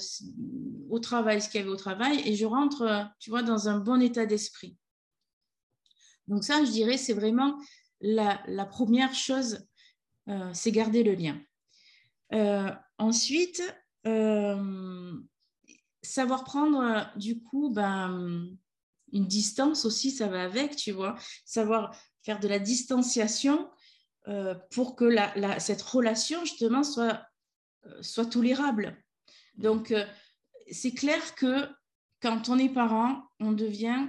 [0.90, 3.68] au travail ce qu'il y avait au travail et je rentre, euh, tu vois, dans
[3.68, 4.78] un bon état d'esprit.
[6.28, 7.60] Donc ça, je dirais, c'est vraiment
[8.00, 9.68] la, première chose,
[10.54, 11.38] c'est garder le lien.
[12.98, 13.62] ensuite,
[16.02, 18.56] savoir prendre du coup ben,
[19.14, 21.16] une distance aussi, ça va avec, tu vois.
[21.46, 23.70] Savoir faire de la distanciation
[24.28, 25.10] euh, pour que
[25.60, 27.22] cette relation, justement, soit,
[27.86, 29.02] euh, soit tolérable.
[29.56, 30.06] Donc, euh,
[30.72, 31.70] c'est clair que
[32.22, 34.08] quand on est parent, on devient,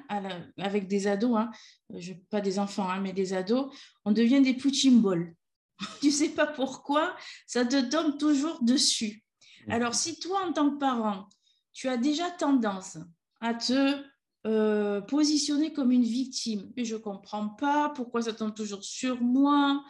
[0.57, 1.51] avec des ados, hein,
[1.91, 5.35] je, pas des enfants, hein, mais des ados, on devient des punching balls.
[6.01, 9.25] tu sais pas pourquoi, ça te tombe toujours dessus.
[9.67, 9.73] Mmh.
[9.73, 11.29] Alors, si toi, en tant que parent,
[11.73, 12.99] tu as déjà tendance
[13.41, 14.01] à te
[14.47, 16.71] euh, positionner comme une victime.
[16.77, 19.83] Mais je ne comprends pas pourquoi ça tombe toujours sur moi.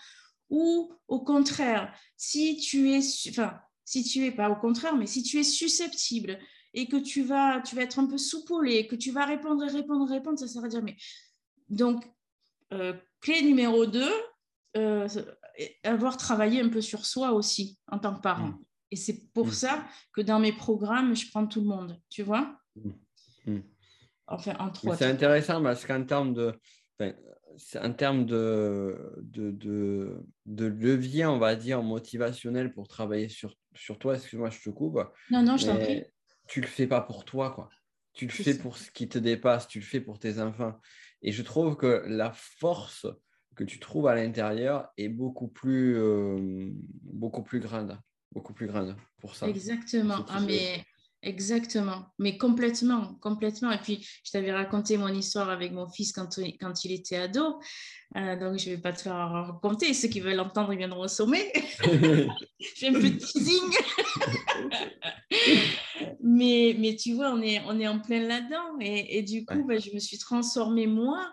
[0.50, 5.22] Ou au contraire, si tu es, enfin, si tu es pas au contraire, mais si
[5.22, 6.38] tu es susceptible
[6.72, 10.08] et que tu vas, tu vas être un peu soupolé, que tu vas répondre, répondre,
[10.08, 10.96] répondre, ça sert à dire mais
[11.68, 12.04] donc
[12.72, 14.04] euh, clé numéro 2,
[14.76, 15.08] euh,
[15.82, 18.48] avoir travaillé un peu sur soi aussi en tant que parent.
[18.48, 18.64] Mmh.
[18.90, 19.52] Et c'est pour mmh.
[19.52, 22.58] ça que dans mes programmes, je prends tout le monde, tu vois?
[23.46, 23.60] Mmh.
[24.82, 26.58] C'est intéressant parce qu'en termes de,
[27.80, 29.52] en termes de, de,
[30.46, 34.98] de, levier, on va dire, motivationnel pour travailler sur, sur toi, excuse-moi, je te coupe.
[35.30, 36.04] Non, non, je t'en prie.
[36.46, 37.68] Tu le fais pas pour toi, quoi.
[38.12, 40.78] Tu le fais pour ce qui te dépasse, tu le fais pour tes enfants.
[41.22, 43.06] Et je trouve que la force
[43.56, 46.70] que tu trouves à l'intérieur est beaucoup plus, euh,
[47.02, 47.98] beaucoup plus grande.
[48.32, 49.48] Beaucoup plus grande pour ça.
[49.48, 50.24] Exactement.
[50.28, 50.84] Ah, mais
[51.24, 53.72] Exactement, mais complètement, complètement.
[53.72, 57.60] Et puis, je t'avais raconté mon histoire avec mon fils quand, quand il était ado.
[58.16, 59.94] Euh, donc, je ne vais pas te la raconter.
[59.94, 61.50] Ceux qui veulent l'entendre, ils viendront au sommet.
[62.76, 63.72] J'ai un peu de teasing.
[66.22, 68.78] mais, mais tu vois, on est, on est en plein là-dedans.
[68.80, 71.32] Et, et, du coup, ben, je me suis transformée moi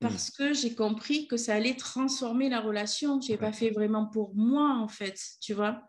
[0.00, 3.20] parce que j'ai compris que ça allait transformer la relation.
[3.20, 5.80] Je n'ai pas fait vraiment pour moi, en fait, tu vois.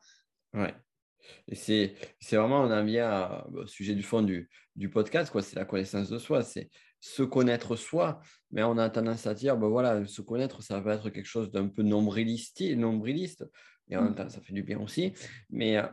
[0.54, 0.76] Ouais.
[1.48, 1.96] Et c'est,
[2.32, 5.42] vraiment, on en vient au sujet du fond du, du podcast, quoi.
[5.42, 8.20] C'est la connaissance de soi, c'est se connaître soi.
[8.52, 11.52] Mais on a tendance à dire, ben voilà, se connaître, ça va être quelque chose
[11.52, 13.46] d'un peu nombriliste, nombriliste.
[13.90, 14.16] Et en même mmh.
[14.16, 15.14] temps, ça fait du bien aussi.
[15.50, 15.88] Mais euh,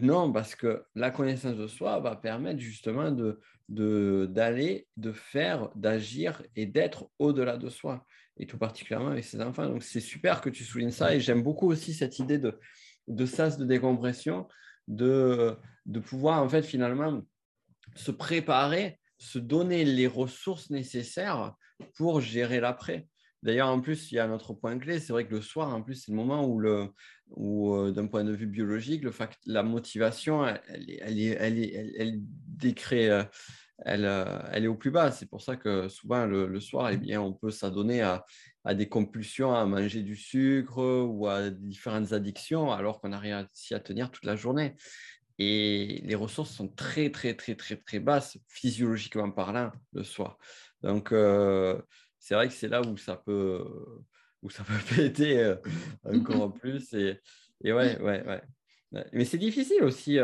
[0.00, 5.70] non, parce que la connaissance de soi va permettre justement de, de, d'aller, de faire,
[5.74, 8.04] d'agir et d'être au-delà de soi.
[8.36, 9.66] Et tout particulièrement avec ses enfants.
[9.66, 11.14] Donc, c'est super que tu soulignes ça.
[11.14, 12.58] Et j'aime beaucoup aussi cette idée de,
[13.08, 14.46] de sas de décompression
[14.88, 17.22] de, de pouvoir en fait finalement
[17.94, 21.54] se préparer, se donner les ressources nécessaires
[21.96, 23.06] pour gérer l'après.
[23.42, 25.72] D'ailleurs, en plus, il y a un autre point clé, c'est vrai que le soir,
[25.72, 26.88] en plus, c'est le moment où, le,
[27.36, 30.60] euh, d'un point de vue biologique, le fact, la motivation, elle,
[31.00, 33.22] elle, elle, elle décrée, euh,
[33.84, 35.12] elle, euh, elle, est au plus bas.
[35.12, 38.24] C'est pour ça que souvent, le, soir, eh bien, on peut s'adonner à,
[38.68, 43.74] à, des compulsions, à manger du sucre ou à différentes addictions, alors qu'on a réussi
[43.74, 44.76] à tenir toute la journée.
[45.38, 50.36] Et les ressources sont très, très, très, très, très basses, physiologiquement parlant, le soir.
[50.82, 51.80] Donc, euh,
[52.18, 53.64] c'est vrai que c'est là où ça peut,
[54.42, 55.56] où ça peut péter euh,
[56.04, 56.92] encore plus.
[56.92, 57.18] Et,
[57.64, 58.42] et ouais, ouais, ouais.
[59.14, 60.18] Mais c'est difficile aussi.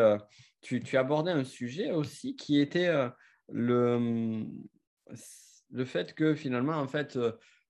[0.61, 2.93] tu, tu abordais un sujet aussi qui était
[3.51, 4.45] le,
[5.71, 7.19] le fait que finalement, en fait,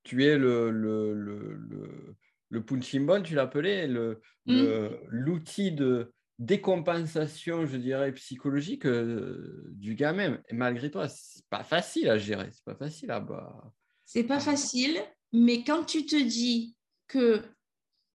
[0.05, 2.17] tu es le, le, le,
[2.51, 4.89] le, punching ball, tu l'appelais, mmh.
[5.09, 10.43] l'outil de décompensation, je dirais, psychologique euh, du gars même.
[10.49, 13.73] Et malgré toi, c'est pas facile à gérer, c'est pas facile à bas.
[14.05, 15.01] C'est pas facile,
[15.33, 17.43] mais quand tu te dis que,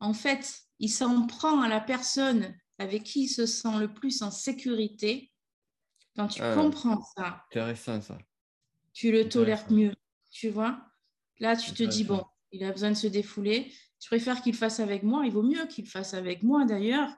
[0.00, 4.22] en fait, il s'en prend à la personne avec qui il se sent le plus
[4.22, 5.32] en sécurité,
[6.14, 8.18] quand tu ah, comprends ça, intéressant ça.
[8.92, 9.94] Tu le tolères mieux,
[10.30, 10.80] tu vois.
[11.40, 13.72] Là, tu te dis bon, il a besoin de se défouler.
[14.00, 15.22] Je préfère qu'il fasse avec moi.
[15.24, 17.10] Il vaut mieux qu'il fasse avec moi d'ailleurs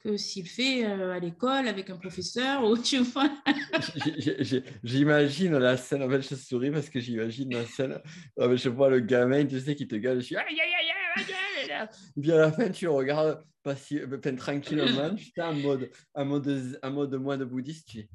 [0.00, 3.30] que s'il fait euh, à l'école avec un professeur ou tu vois.
[4.84, 8.00] j'imagine la scène, en fait, je souris parce que j'imagine la scène.
[8.36, 10.20] Je vois le gamin, tu sais, qui te gueule.
[10.20, 11.24] Je suis aïe, aïe, aïe,
[11.64, 11.88] aïe, aïe.
[12.20, 14.00] Puis à la fin, tu regardes passi...
[14.36, 17.88] tranquillement, tu en mode, en mode, en mode moins de bouddhiste.
[17.88, 18.08] Tu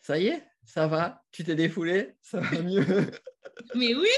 [0.00, 2.86] ça y est, ça va, tu t'es défoulé, ça va mieux.
[3.74, 4.08] Mais oui,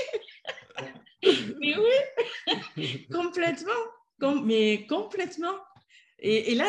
[1.61, 5.57] mais oui, complètement, mais complètement.
[6.23, 6.67] Et, là,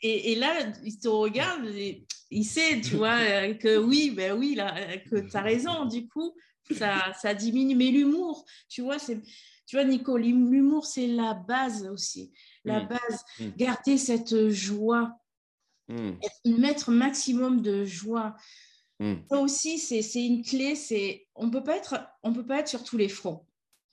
[0.00, 1.68] et, là, il te regarde,
[2.30, 5.86] il sait, tu vois, euh, que oui, ben oui, là, que tu as raison.
[5.86, 6.32] Du coup,
[6.70, 7.74] ça, ça diminue.
[7.74, 9.20] Mais l'humour, tu vois, c'est,
[9.66, 12.32] tu vois, Nico, l'humour, c'est la base aussi.
[12.64, 12.88] La mm.
[12.88, 13.48] base, mm.
[13.56, 15.12] garder cette joie,
[15.88, 16.12] mm.
[16.58, 18.36] mettre maximum de joie.
[19.28, 20.76] Ça aussi, c'est une clé.
[20.76, 23.44] C'est on peut pas être, on peut pas être sur tous les fronts.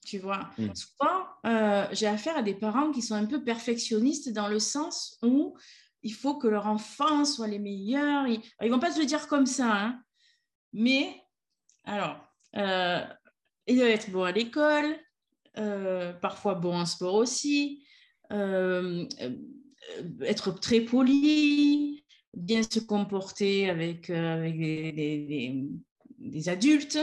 [0.09, 4.47] Tu vois, souvent, euh, j'ai affaire à des parents qui sont un peu perfectionnistes dans
[4.47, 5.55] le sens où
[6.01, 8.25] il faut que leur enfant soit les meilleurs.
[8.25, 10.01] Ils ne vont pas se le dire comme ça, hein.
[10.73, 11.15] mais
[11.83, 12.17] alors,
[12.55, 13.05] euh,
[13.67, 14.97] il doit être bon à l'école,
[15.59, 17.85] euh, parfois bon en sport aussi,
[18.31, 19.05] être
[20.59, 25.67] très poli, bien se comporter avec, avec les,
[26.47, 26.97] adultes,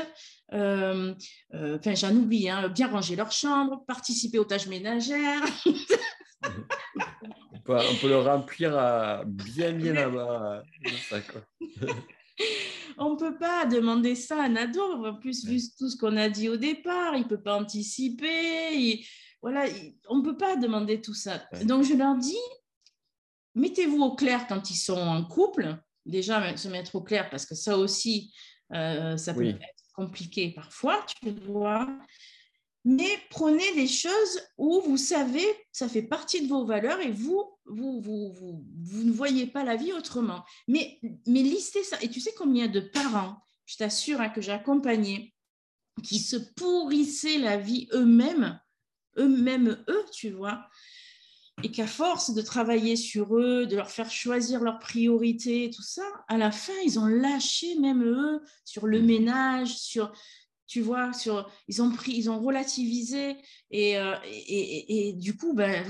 [0.53, 1.15] euh,
[1.55, 5.43] euh, enfin j'en oublie, hein, bien ranger leur chambre, participer aux tâches ménagères.
[6.45, 10.63] on, peut, le remplir à bien bien là-bas.
[12.99, 16.17] on ne peut pas demander ça à un ado, en plus, vu tout ce qu'on
[16.17, 19.05] a dit au départ, il ne peut pas anticiper.
[19.43, 19.65] voilà,
[20.09, 21.43] on ne peut pas demander tout ça.
[21.65, 22.39] Donc, je leur dis,
[23.55, 25.77] mettez-vous au clair quand ils sont en couple.
[26.05, 28.33] Déjà, se mettre au clair, parce que ça aussi,
[28.73, 29.59] euh, ça peut être
[29.97, 31.89] compliqué parfois, tu vois.
[32.85, 37.45] Mais prenez des choses où vous savez, ça fait partie de vos valeurs et vous,
[37.65, 40.45] vous, vous, vous, vous ne voyez pas la vie autrement.
[40.69, 42.01] Mais, mais listez ça.
[42.01, 45.35] Et tu sais combien de parents, je t'assure hein, que j'ai accompagné,
[46.05, 48.61] qui se pourrissaient la vie eux-mêmes,
[49.19, 50.69] eux-mêmes eux, tu vois,
[51.62, 56.05] et qu'à force de travailler sur eux, de leur faire choisir leurs priorités, tout ça,
[56.29, 59.07] à la fin, ils ont lâché même eux sur le mm.
[59.07, 60.12] ménage, sur,
[60.66, 63.37] tu vois, sur, ils ont pris, ils ont relativisé
[63.71, 65.85] et, euh, et, et, du coup, ben,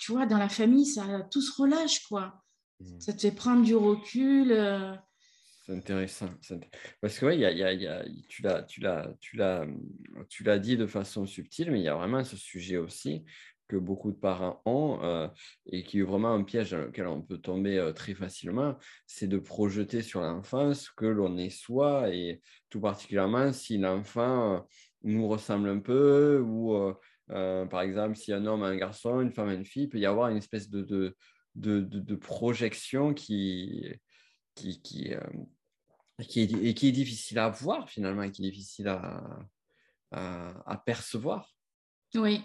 [0.00, 2.42] tu vois, dans la famille, ça tout se relâche, quoi.
[2.80, 3.00] Mm.
[3.00, 4.52] Ça te fait prendre du recul.
[4.52, 4.94] Euh.
[5.66, 6.30] C'est intéressant.
[7.02, 9.66] Parce que ouais, y a, y a, y a, tu l'as, tu l'as, tu l'as,
[10.30, 13.22] tu l'as dit de façon subtile, mais il y a vraiment ce sujet aussi
[13.70, 15.28] que beaucoup de parents ont euh,
[15.66, 19.28] et qui est vraiment un piège dans lequel on peut tomber euh, très facilement, c'est
[19.28, 24.60] de projeter sur l'enfance que l'on est soi et tout particulièrement si l'enfant euh,
[25.04, 26.92] nous ressemble un peu ou
[27.28, 30.00] par exemple si un homme a un garçon, une femme a une fille, il peut
[30.00, 33.88] y avoir une espèce de, de, de, projection qui,
[34.56, 35.14] qui, qui,
[36.18, 39.38] qui, est, difficile à voir finalement qui est difficile à,
[40.10, 41.54] à percevoir.
[42.16, 42.42] Oui,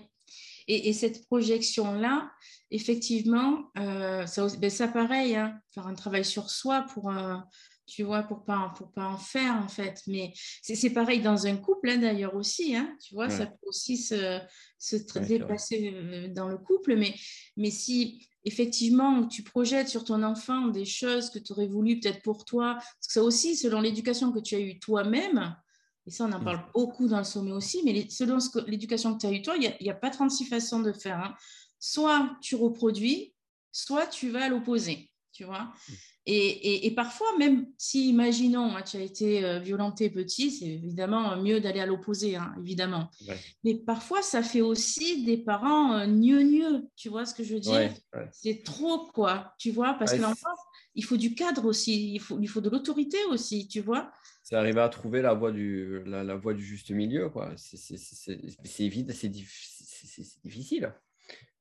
[0.68, 2.32] et, cette projection-là,
[2.72, 7.36] effectivement, euh, ça, ben ça pareil, hein, faire un travail sur soi pour, euh,
[7.86, 10.02] tu vois, pour pas, pour pas en faire en fait.
[10.08, 13.98] Mais c'est pareil dans un couple hein, d'ailleurs aussi, hein, tu vois, ça peut aussi
[13.98, 14.40] se,
[14.80, 16.96] se déplacer euh, dans le couple.
[16.96, 17.14] Mais,
[17.58, 22.24] mais si effectivement tu projettes sur ton enfant des choses que tu aurais voulu peut-être
[22.24, 25.56] pour toi, parce que ça aussi, selon l'éducation que tu as eue toi-même,
[26.08, 26.44] et ça, on en mm.
[26.44, 28.38] parle beaucoup dans le sommet aussi, mais selon
[28.68, 31.20] l'éducation que tu as eue toi, il n'y a, pas 36 façons de faire.
[31.20, 31.36] Hein.
[31.80, 33.34] Soit tu reproduis,
[33.72, 35.64] soit tu vas à l'opposé, tu vois.
[35.90, 35.94] Mm.
[36.28, 41.60] Et, parfois, même si, imaginons, hein, tu as été euh, violenté petit, c'est évidemment mieux
[41.60, 43.12] d'aller à l'opposé, hein, évidemment.
[43.64, 47.60] Mais parfois, ça fait aussi des parents euh, gneux tu vois ce que je veux
[47.60, 47.92] dire?
[48.32, 50.50] C'est trop, quoi, tu vois, parce que l'enfant,
[50.96, 54.12] il faut du cadre aussi, il faut, il faut de l'autorité aussi, tu vois?
[54.42, 57.32] C'est arriver à trouver la voie du, la, la voie du juste milieu.
[57.56, 60.94] C'est évident, c'est difficile.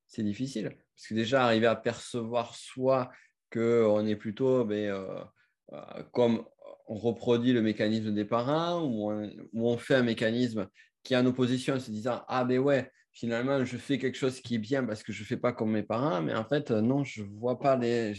[0.07, 0.77] C'est difficile.
[0.97, 3.11] Parce que déjà, arriver à percevoir soit
[3.55, 5.25] qu'on est plutôt mais, ben, euh,
[5.73, 6.45] euh, comme
[6.87, 10.69] on reproduit le mécanisme des parents ou on, on, fait un mécanisme
[11.03, 14.41] qui est en opposition en se disant Ah ben ouais, finalement, je fais quelque chose
[14.41, 16.71] qui est bien parce que je ne fais pas comme mes parents, mais en fait,
[16.71, 18.15] non, je ne vois pas les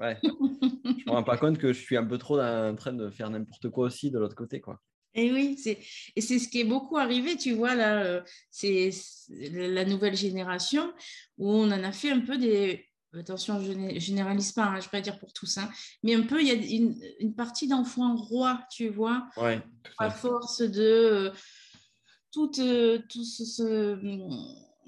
[0.00, 0.18] ouais.
[0.22, 3.30] je me rends pas compte que je suis un peu trop en train de faire
[3.30, 4.80] n'importe quoi aussi de l'autre côté, quoi.
[5.14, 5.78] Et oui, c'est,
[6.16, 8.90] et c'est ce qui est beaucoup arrivé, tu vois, là, euh, c'est
[9.28, 10.90] la nouvelle génération
[11.36, 12.86] où on en a fait un peu des.
[13.18, 15.68] Attention, je ne généralise pas, hein, je ne vais pas dire pour tous, hein,
[16.02, 19.60] mais un peu, il y a une, une partie d'enfants rois, tu vois, ouais,
[19.98, 21.30] à force de euh,
[22.32, 23.98] tout, euh, tout ce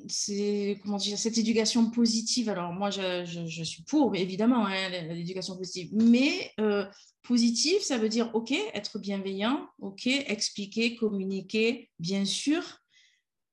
[0.08, 2.48] c'est comment dire cette éducation positive.
[2.48, 5.90] Alors moi, je, je, suis pour, évidemment, hein, l'éducation positive.
[5.92, 6.84] Mais euh,
[7.22, 12.62] positive, ça veut dire ok, être bienveillant, ok, expliquer, communiquer, bien sûr.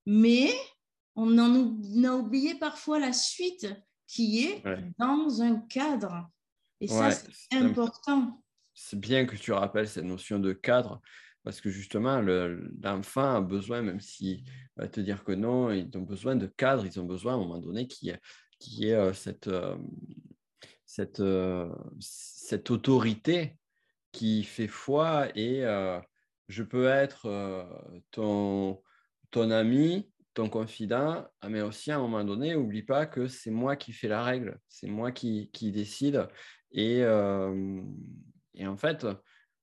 [0.06, 0.52] Mais
[1.14, 3.68] on en a oublié parfois la suite
[4.12, 4.62] qui est
[4.98, 6.28] dans un cadre.
[6.80, 8.42] Et ça, c'est important.
[8.74, 11.00] c'est bien que tu rappelles cette notion de cadre,
[11.44, 14.44] parce que justement, l'enfant a besoin, même s'il
[14.76, 17.38] va te dire que non, ils ont besoin de cadre, ils ont besoin à un
[17.38, 18.18] moment donné qu'il
[18.60, 19.78] y ait, euh, cette, euh,
[20.84, 23.56] cette, euh, cette autorité
[24.12, 25.62] qui fait foi et
[26.48, 27.66] je peux être
[28.10, 28.82] ton,
[29.30, 33.76] ton ami, ton confident, mais aussi à un moment donné, n'oublie pas que c'est moi
[33.76, 36.26] qui fais la règle, c'est moi qui, qui décide.
[36.72, 37.00] Et,
[38.54, 39.06] et en fait,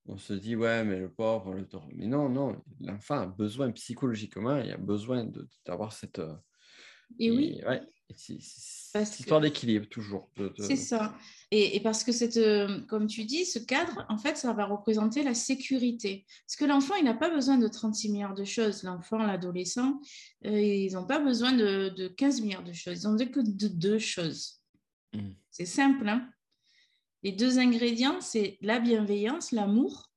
[0.09, 1.89] on se dit, ouais, mais le pauvre, le taureau.
[1.93, 5.29] Mais non, non, l'enfant a besoin psychologiquement, il a besoin
[5.65, 6.19] d'avoir cette.
[6.19, 6.35] Euh,
[7.19, 7.61] et, oui.
[7.65, 7.81] Ouais,
[8.91, 10.29] c'est histoire d'équilibre, toujours.
[10.57, 11.15] C'est ça.
[11.51, 15.23] Et, parce que, cette, euh, comme tu dis, ce cadre, en fait, ça va représenter
[15.23, 16.25] la sécurité.
[16.45, 18.83] Parce que l'enfant, il n'a pas besoin de 36 milliards de choses.
[18.83, 19.99] L'enfant, l'adolescent,
[20.45, 23.03] euh, ils n'ont pas besoin de, de, 15 milliards de choses.
[23.03, 24.61] Ils n'ont que de deux choses.
[25.13, 25.31] Mmh.
[25.49, 26.29] C'est simple, hein
[27.23, 30.11] les deux ingrédients, c'est la bienveillance, l'amour.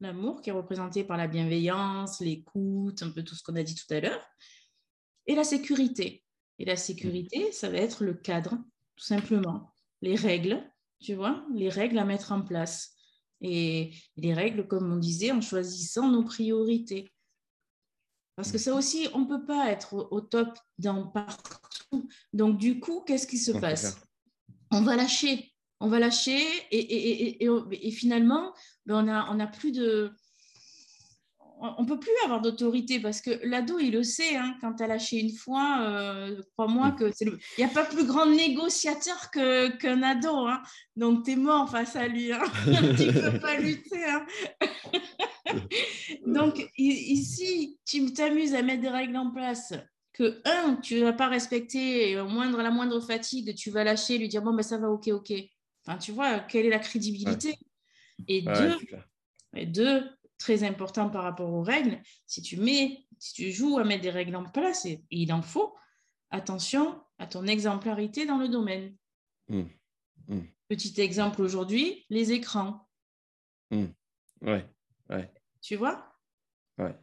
[0.00, 3.74] L'amour qui est représenté par la bienveillance, l'écoute, un peu tout ce qu'on a dit
[3.74, 4.24] tout à l'heure.
[5.26, 6.22] Et la sécurité.
[6.58, 8.50] Et la sécurité, ça va être le cadre,
[8.96, 9.72] tout simplement.
[10.02, 10.62] Les règles,
[11.00, 12.94] tu vois, les règles à mettre en place.
[13.40, 17.12] Et les règles, comme on disait, en choisissant nos priorités.
[18.34, 22.08] Parce que ça aussi, on ne peut pas être au top dans partout.
[22.32, 24.00] Donc, du coup, qu'est-ce qui se passe
[24.70, 26.40] On va lâcher on va lâcher
[26.70, 28.52] et, et, finalement,
[28.86, 30.12] ben, on n'a on a plus de...
[31.60, 34.82] On ne peut plus avoir d'autorité parce que l'ado, il le sait, hein, quand tu
[34.82, 40.02] as lâché une fois, euh, crois-moi que il n'y a pas plus grand négociateur qu'un
[40.02, 40.46] ado.
[40.46, 40.62] Hein.
[40.96, 42.32] donc, tu es mort face à lui.
[42.32, 42.42] Hein.
[42.64, 44.04] tu ne peux pas lutter.
[46.26, 49.72] Donc, ici, tu t'amuses à mettre des règles en place
[50.12, 53.70] que, un, tu ne vas pas respecter, et au moindre, à la moindre fatigue, tu
[53.70, 55.32] vas lâcher, lui dire, bon, ben, ça va, ok, ok
[55.96, 57.54] tu vois, quelle est la crédibilité?
[58.26, 58.76] Et, deux,
[59.54, 60.04] et deux,
[60.38, 64.10] très important par rapport aux règles, si tu mets, si tu joues à mettre des
[64.10, 65.74] règles en place, et, il en faut,
[66.30, 68.94] attention à ton exemplarité dans le domaine.
[69.48, 69.62] Mmh.
[70.28, 70.40] Mmh.
[70.68, 72.88] Petit exemple aujourd'hui, les écrans.
[73.70, 73.86] Mmh.
[74.42, 74.64] Ouais,
[75.10, 75.32] ouais.
[75.60, 76.14] Tu vois?
[76.78, 76.94] Ouais,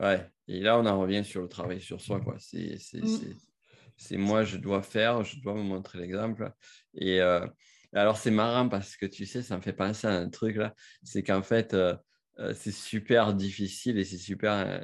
[0.00, 0.30] ouais.
[0.46, 2.36] Et là, on en revient sur le travail sur soi, quoi.
[2.38, 6.52] C'est moi, je dois faire, je dois me montrer l'exemple.
[6.94, 7.46] Et, euh,
[7.92, 10.74] alors, c'est marrant parce que tu sais, ça me fait penser à un truc là.
[11.02, 11.96] C'est qu'en fait, euh,
[12.54, 14.52] c'est super difficile et c'est super.
[14.52, 14.80] Euh,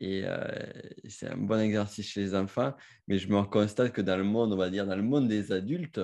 [0.00, 0.24] et
[1.08, 2.72] c'est un bon exercice chez les enfants.
[3.08, 5.50] Mais je me constate que dans le monde, on va dire, dans le monde des
[5.50, 6.00] adultes,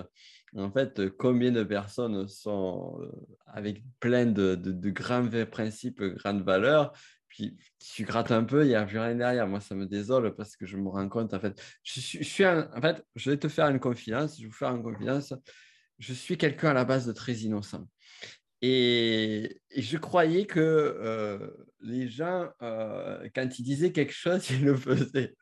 [0.56, 2.98] en fait, combien de personnes sont
[3.46, 6.92] avec plein de, de, grands principes, grandes valeurs,
[7.28, 9.46] puis tu grattes un peu, il n'y a plus rien derrière.
[9.46, 12.80] Moi, ça me désole parce que je me rends compte, en fait, je suis, en
[12.80, 15.34] fait, je vais te faire une confidence, je vais vous faire une confidence
[15.98, 17.86] je suis quelqu'un à la base de très innocent.
[18.66, 21.50] Et, je croyais que euh,
[21.80, 25.34] les gens, euh, quand ils disaient quelque chose, ils le faisaient.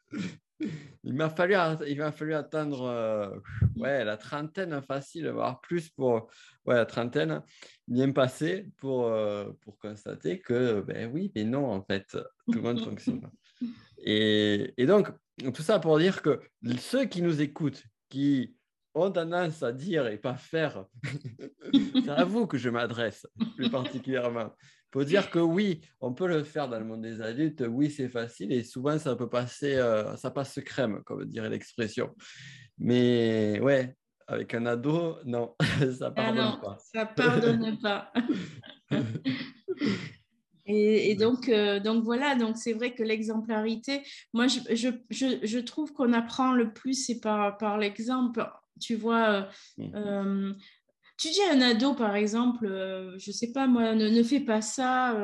[1.04, 1.54] Il m'a fallu,
[1.86, 3.30] il m'a fallu attendre euh,
[3.76, 6.30] ouais, la trentaine facile, voire plus pour
[6.66, 7.42] ouais, la trentaine
[7.86, 9.12] bien passée pour,
[9.60, 13.28] pour constater que, ben oui, mais non, en fait, tout le monde fonctionne.
[14.04, 15.12] Et, et donc,
[15.54, 16.40] tout ça pour dire que
[16.80, 18.56] ceux qui nous écoutent, qui
[18.94, 20.84] ont tendance à dire et pas faire.
[22.04, 23.26] c'est à vous que je m'adresse
[23.56, 24.50] plus particulièrement.
[24.90, 28.10] Pour dire que oui, on peut le faire dans le monde des adultes, oui, c'est
[28.10, 32.14] facile et souvent ça peut passer, euh, ça passe crème, comme dirait l'expression.
[32.78, 35.54] Mais ouais, avec un ado, non,
[35.98, 36.78] ça ah pardonne non, pas.
[36.78, 38.12] Ça pardonne pas.
[40.64, 45.58] Et, donc, euh, donc voilà, donc c'est vrai que l'exemplarité, moi je, je, je, je
[45.58, 48.48] trouve qu'on apprend le plus, c'est par, par l'exemple.
[48.80, 49.42] Tu vois, euh,
[49.78, 49.94] mmh.
[49.94, 50.52] euh,
[51.18, 54.60] tu dis à un ado, par exemple, euh, je sais pas, moi, ne, fais pas
[54.60, 55.16] ça.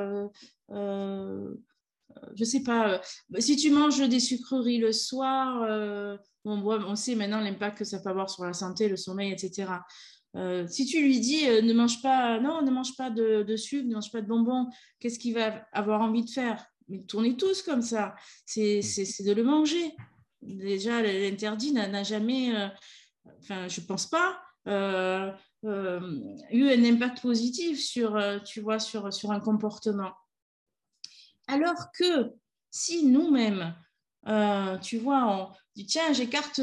[0.70, 3.00] je sais pas,
[3.38, 8.10] si tu manges des sucreries le soir, on, on sait maintenant l'impact que ça peut
[8.10, 9.72] avoir sur la santé, le sommeil, etc.
[10.68, 14.12] si tu lui dis ne mange pas, non, ne mange pas de, sucre, ne mange
[14.12, 14.68] pas de bonbons,
[15.00, 16.64] qu'est-ce qu'il va avoir envie de faire?
[16.88, 18.14] Mais tournez tous comme ça,
[18.46, 19.24] c'est mmh.
[19.24, 19.94] de le manger.
[20.40, 22.52] Déjà, l'interdit n'a jamais
[23.40, 25.32] enfin, je pense pas, euh,
[25.64, 26.00] euh,
[26.50, 30.12] eu un impact positif sur, euh, tu vois, sur, sur un comportement.
[31.46, 32.32] Alors que
[32.70, 33.74] si nous-mêmes,
[34.82, 36.60] tu vois, on dit tiens, j'écarte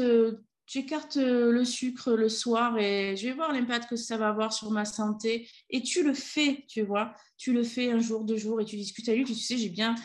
[0.66, 4.70] j'écarte le sucre le soir et je vais voir l'impact que ça va avoir sur
[4.70, 5.48] ma santé.
[5.70, 8.76] Et tu le fais, tu vois, tu le fais un jour, deux jours et tu
[8.76, 9.96] discutes à lui, tu sais, j'ai bien,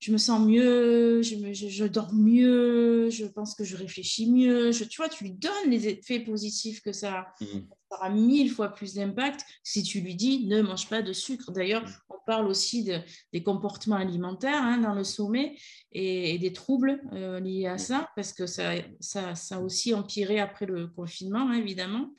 [0.00, 4.72] je me sens mieux, je, me, je, dors mieux, je pense que je réfléchis mieux.
[4.72, 7.44] Je, tu vois, tu lui donnes les effets positifs que ça, mmh.
[7.90, 11.52] ça aura mille fois plus d'impact si tu lui dis ne mange pas de sucre.
[11.52, 11.92] D'ailleurs, mm.
[12.10, 12.98] on parle aussi de,
[13.32, 15.56] des comportements alimentaires hein, dans le sommet
[15.92, 17.78] et, des troubles euh, liés à mm.
[17.78, 22.10] ça, parce que ça, ça, ça, a aussi empiré après le confinement, hein, évidemment.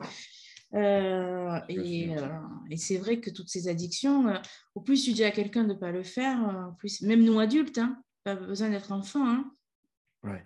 [0.74, 2.28] Euh, et, euh,
[2.70, 4.34] et c'est vrai que toutes ces addictions,
[4.76, 7.78] au plus tu dis à quelqu'un de ne pas le faire, plus, même nous adultes,
[7.78, 9.28] hein, pas besoin d'être enfant.
[9.28, 9.52] Hein.
[10.24, 10.46] Ouais,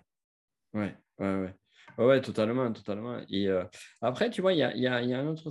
[0.74, 1.54] ouais, ouais, ouais.
[1.98, 3.20] Ouais, totalement, totalement.
[3.30, 3.64] Et euh,
[4.02, 5.50] après, tu vois, il y a, y, a, y a, un autre.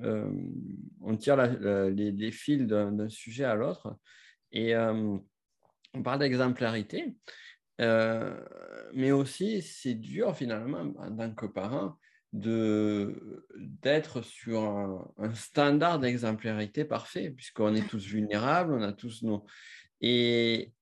[0.00, 0.30] Euh,
[1.00, 3.96] on tire les, les, fils d'un sujet à l'autre.
[4.52, 5.18] Et euh,
[5.92, 7.16] on parle d'exemplarité.
[7.78, 11.98] mais aussi, c'est dur finalement, en tant que parent,
[12.32, 19.44] d'être sur un, standard d'exemplarité parfait, puisqu'on est tous vulnérables, on a tous nos.
[20.00, 20.72] Et,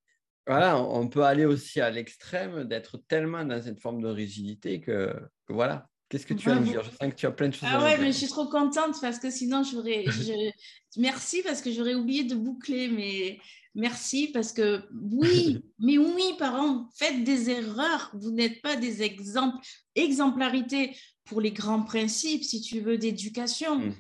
[0.47, 5.15] voilà, on peut aller aussi à l'extrême d'être tellement dans cette forme de rigidité que,
[5.49, 5.89] voilà.
[6.15, 6.81] Qu'est-ce que tu as à dire?
[6.85, 8.47] Je sens que tu as plein de choses ah à ouais, mais je suis trop
[8.47, 10.05] contente parce que sinon j'aurais.
[10.97, 13.41] Merci parce que j'aurais oublié de boucler, mais
[13.75, 18.13] merci parce que oui, mais oui, parents, faites des erreurs.
[18.15, 19.57] Vous n'êtes pas des exemples.
[19.97, 23.81] Exemplarité pour les grands principes, si tu veux, d'éducation.
[23.81, 23.95] Mmh.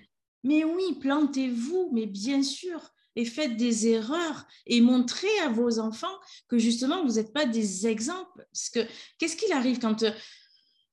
[0.44, 6.18] Mais oui, plantez-vous, mais bien sûr et faites des erreurs et montrez à vos enfants
[6.48, 8.46] que justement, vous n'êtes pas des exemples.
[8.52, 8.80] Parce que
[9.18, 10.10] qu'est-ce qu'il arrive quand euh,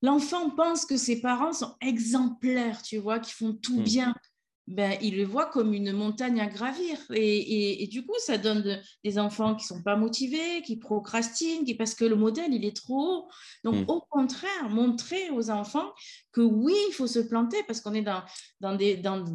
[0.02, 3.84] l'enfant pense que ses parents sont exemplaires, tu vois, qui font tout hmm.
[3.84, 4.16] bien
[4.68, 6.98] ben, il le voit comme une montagne à gravir.
[7.14, 11.76] Et, du coup, ça donne des enfants qui ne sont pas motivés, qui procrastinent, qui,
[11.76, 13.30] parce que le modèle, il est trop haut.
[13.64, 13.90] Donc, hmm.
[13.90, 15.92] au contraire, montrer aux enfants
[16.32, 18.24] que oui, il faut se planter parce qu'on est dans,
[18.62, 19.26] dans, des, dans,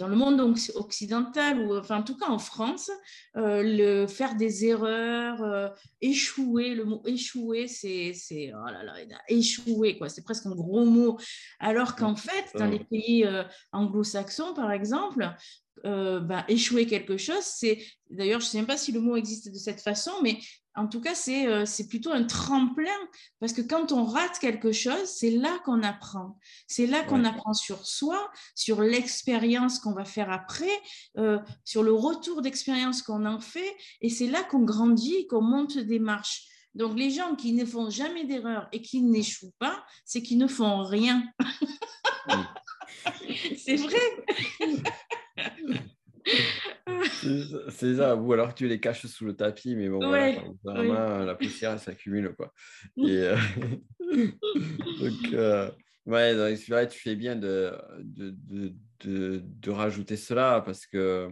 [0.00, 0.40] dans le monde
[0.74, 2.90] occidental, ou enfin en tout cas en France,
[3.36, 5.68] euh, le, faire des erreurs, euh,
[6.00, 8.94] échouer, le mot échouer, c'est, c'est oh là là,
[9.28, 11.18] échouer, quoi, c'est presque un gros mot.
[11.58, 15.30] Alors qu'en fait, dans les pays euh, anglo-saxons, par exemple,
[15.84, 17.78] ben, échouer quelque chose, c'est
[18.10, 20.38] d'ailleurs, je ne sais même pas si le mot existe de cette façon, mais
[20.76, 22.96] en tout cas, euh, c'est plutôt un tremplin
[23.40, 26.38] parce que quand on rate quelque chose, c'est là qu'on apprend.
[26.68, 30.70] C'est là qu'on apprend sur soi, sur l'expérience qu'on va faire après,
[31.18, 33.76] euh, sur le retour d'expérience qu'on en fait.
[34.00, 36.46] Et c'est là qu'on grandit, qu'on monte des marches.
[36.76, 40.46] Donc, les gens qui ne font jamais d'erreur et qui n'échouent pas, c'est qu'ils ne
[40.46, 41.24] font rien.
[43.56, 43.98] c'est vrai.
[47.70, 51.78] c'est ça, ou alors tu les caches sous le tapis, mais bon, vraiment, la poussière
[51.78, 52.34] s'accumule.
[52.34, 52.52] quoi.
[52.98, 53.36] Et, euh,
[54.00, 55.70] donc, euh,
[56.06, 58.34] ouais, tu fais bien de, de,
[59.04, 61.30] de, de, rajouter cela parce que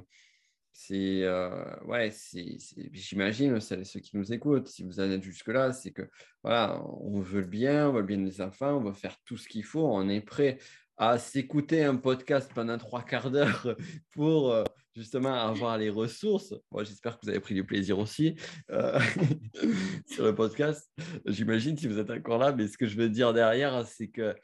[0.73, 2.57] c'est, euh, ouais, c'est,
[2.93, 6.09] j'imagine, ceux qui nous écoutent, si vous en êtes jusque-là, c'est que,
[6.43, 9.37] voilà, on veut le bien, on veut le bien des enfants, on va faire tout
[9.37, 10.59] ce qu'il faut, on est prêt
[10.97, 13.77] à s'écouter un podcast pendant trois quarts d'heure
[14.13, 14.53] pour
[14.99, 16.55] euh, justement avoir les ressources.
[16.71, 18.35] Moi, j'espère que vous avez pris du plaisir aussi
[18.71, 18.99] euh,
[20.07, 20.91] sur le podcast.
[21.27, 24.35] J'imagine si vous êtes encore là, mais ce que je veux dire derrière, c'est que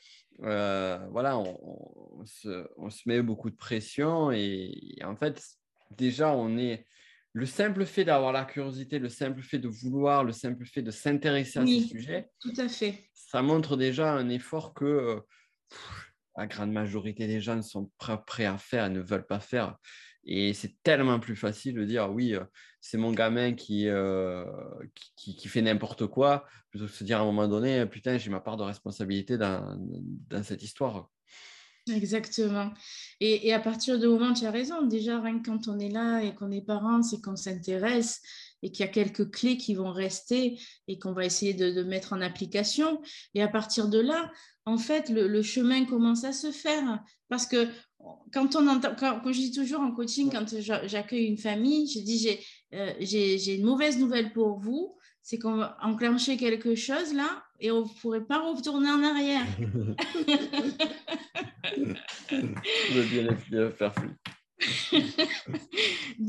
[0.42, 2.68] euh, voilà, on, se,
[3.06, 5.42] met beaucoup de pression et, en fait,
[5.96, 6.86] déjà, on est
[7.32, 10.90] le simple fait d'avoir la curiosité, le simple fait de vouloir, le simple fait de
[10.90, 13.10] s'intéresser à ce sujet, tout à fait.
[13.12, 15.20] Ça montre déjà un effort que
[16.36, 19.40] la grande majorité des gens ne sont pas prêts à faire et ne veulent pas
[19.40, 19.76] faire.
[20.26, 22.44] Et c'est tellement plus facile de dire oui, euh,
[22.80, 24.44] c'est mon gamin euh,
[25.16, 28.18] qui, qui, fait n'importe quoi, plutôt que de se dire à un moment donné, putain,
[28.18, 29.78] j'ai ma part de responsabilité dans,
[30.28, 31.08] dans cette histoire.
[31.92, 32.72] Exactement.
[33.20, 36.50] Et, à partir du moment, tu as raison, déjà, quand on est là et qu'on
[36.50, 38.22] est parent, c'est qu'on s'intéresse
[38.62, 40.58] et qu'il y a quelques clés qui vont rester
[40.88, 43.02] et qu'on va essayer de, de, mettre en application.
[43.34, 44.30] Et à partir de là,
[44.64, 47.02] en fait, le, chemin commence à se faire.
[47.28, 47.68] Parce que
[48.32, 52.36] quand on entend, quand, je dis toujours en coaching, quand j'accueille une famille, je dis
[52.74, 57.70] euh, j'ai une mauvaise nouvelle pour vous, c'est qu'on va enclencher quelque chose là et
[57.70, 59.46] on ne pourrait pas retourner en arrière.
[62.90, 63.94] je bien faire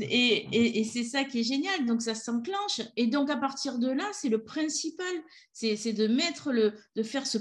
[0.00, 1.86] et, et c'est ça qui est génial.
[1.86, 2.80] Donc, ça s'enclenche.
[2.96, 5.06] Et donc, à partir de là, c'est le principal.
[5.52, 7.38] C'est de mettre le, de faire ce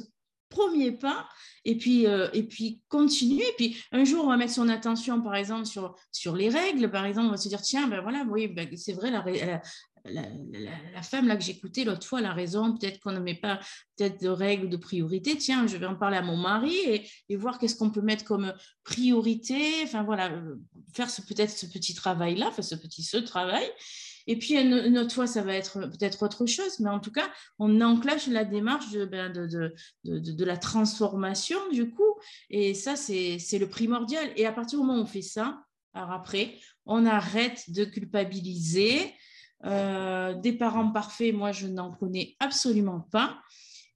[0.56, 1.28] premier pas
[1.66, 3.44] et puis, euh, et puis continuer.
[3.44, 6.90] Et puis un jour, on va mettre son attention, par exemple, sur, sur les règles.
[6.90, 9.24] Par exemple, on va se dire, tiens, ben voilà, oui, ben, c'est vrai, la,
[10.06, 10.22] la,
[10.94, 13.60] la, femme là que j'écoutais l'autre fois, a raison, peut-être qu'on ne met pas
[13.98, 15.38] peut-être de règles de priorité.
[15.38, 16.76] Tiens, je vais en parler à mon mari
[17.30, 18.54] et, voir qu'est-ce qu'on peut mettre comme
[18.84, 19.84] priorité.
[19.84, 20.32] Enfin voilà,
[20.94, 23.66] faire ce, peut-être ce petit travail-là, faire ce petit ce travail.
[24.28, 27.30] Et puis une, autre fois, ça va être peut-être autre chose, mais en tout cas,
[27.60, 32.16] on enclenche la démarche de, ben, de, de, de, la transformation du coup.
[32.50, 34.32] Et ça, c'est le primordial.
[34.36, 35.60] Et à partir du moment où on fait ça,
[35.94, 36.56] alors après,
[36.86, 39.14] on arrête de culpabiliser.
[39.66, 43.40] Euh, des parents parfaits, moi, je n'en connais absolument pas.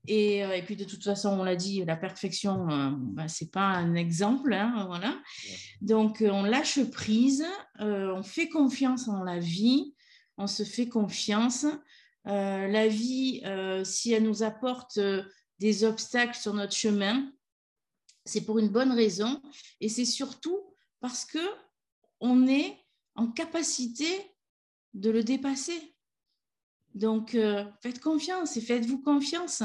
[0.07, 3.43] Et, euh, et, puis de toute façon, on l'a dit, la perfection, euh, ben, ce
[3.43, 4.53] n'est pas un exemple.
[4.53, 5.19] Hein, voilà.
[5.81, 7.45] Donc on lâche prise,
[7.79, 9.93] on fait confiance en la vie,
[10.39, 11.67] on se fait confiance.
[12.25, 13.43] la vie,
[13.83, 14.99] si elle nous apporte
[15.59, 17.31] des obstacles sur notre chemin,
[18.25, 19.41] c'est pour une bonne raison.
[19.81, 20.59] Et c'est surtout
[21.01, 21.45] parce que
[22.19, 22.77] on est
[23.15, 24.07] en capacité
[24.93, 25.95] de le dépasser.
[26.95, 29.63] Donc, euh, faites confiance et faites-vous confiance.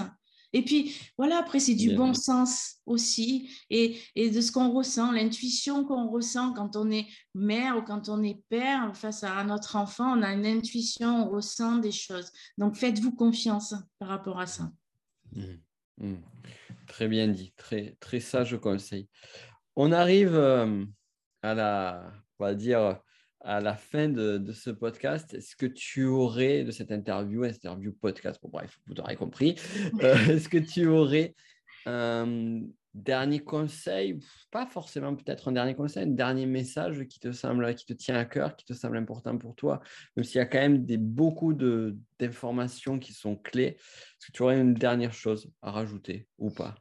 [0.54, 5.84] Et puis, voilà, après, c'est du bon sens aussi et, de ce qu'on ressent, l'intuition
[5.84, 10.16] qu'on ressent quand on est mère ou quand on est père face à notre enfant,
[10.16, 12.30] on a une intuition, on ressent des choses.
[12.56, 14.70] Donc, faites-vous confiance par rapport à ça.
[15.32, 15.42] Mmh.
[15.98, 16.14] Mmh.
[16.86, 19.08] Très bien dit, très, très sage conseil.
[19.74, 20.84] On arrive euh,
[21.42, 23.00] à la, on va dire,
[23.44, 28.40] à la fin de, ce podcast, est-ce que tu aurais, de cette interview, interview podcast,
[28.42, 29.56] bon bref, vous aurez compris,
[30.02, 31.34] euh, est-ce que tu aurais
[31.86, 32.62] un
[32.94, 34.20] dernier conseil,
[34.50, 38.16] pas forcément peut-être un dernier conseil, un dernier message qui te semble, qui te tient
[38.16, 39.80] à cœur, qui te semble important pour toi,
[40.16, 44.42] même s'il y a quand même des, beaucoup d'informations qui sont clés, est-ce que tu
[44.42, 46.76] aurais une dernière chose à rajouter ou pas?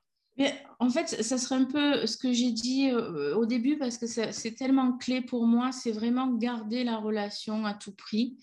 [0.80, 4.08] En fait, ça serait un peu ce que j'ai dit euh, au début parce que
[4.08, 8.38] c'est tellement clé pour moi, c'est vraiment garder la relation à tout prix.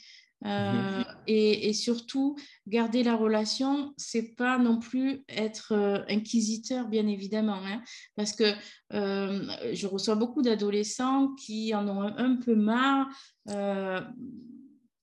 [0.46, 1.04] Euh, mhm.
[1.26, 2.34] et, surtout,
[2.66, 7.82] garder la relation, c'est pas non plus être euh, inquisiteur, bien évidemment, hein,
[8.16, 8.54] parce que
[8.90, 13.08] je reçois beaucoup d'adolescents qui en ont un, peu marre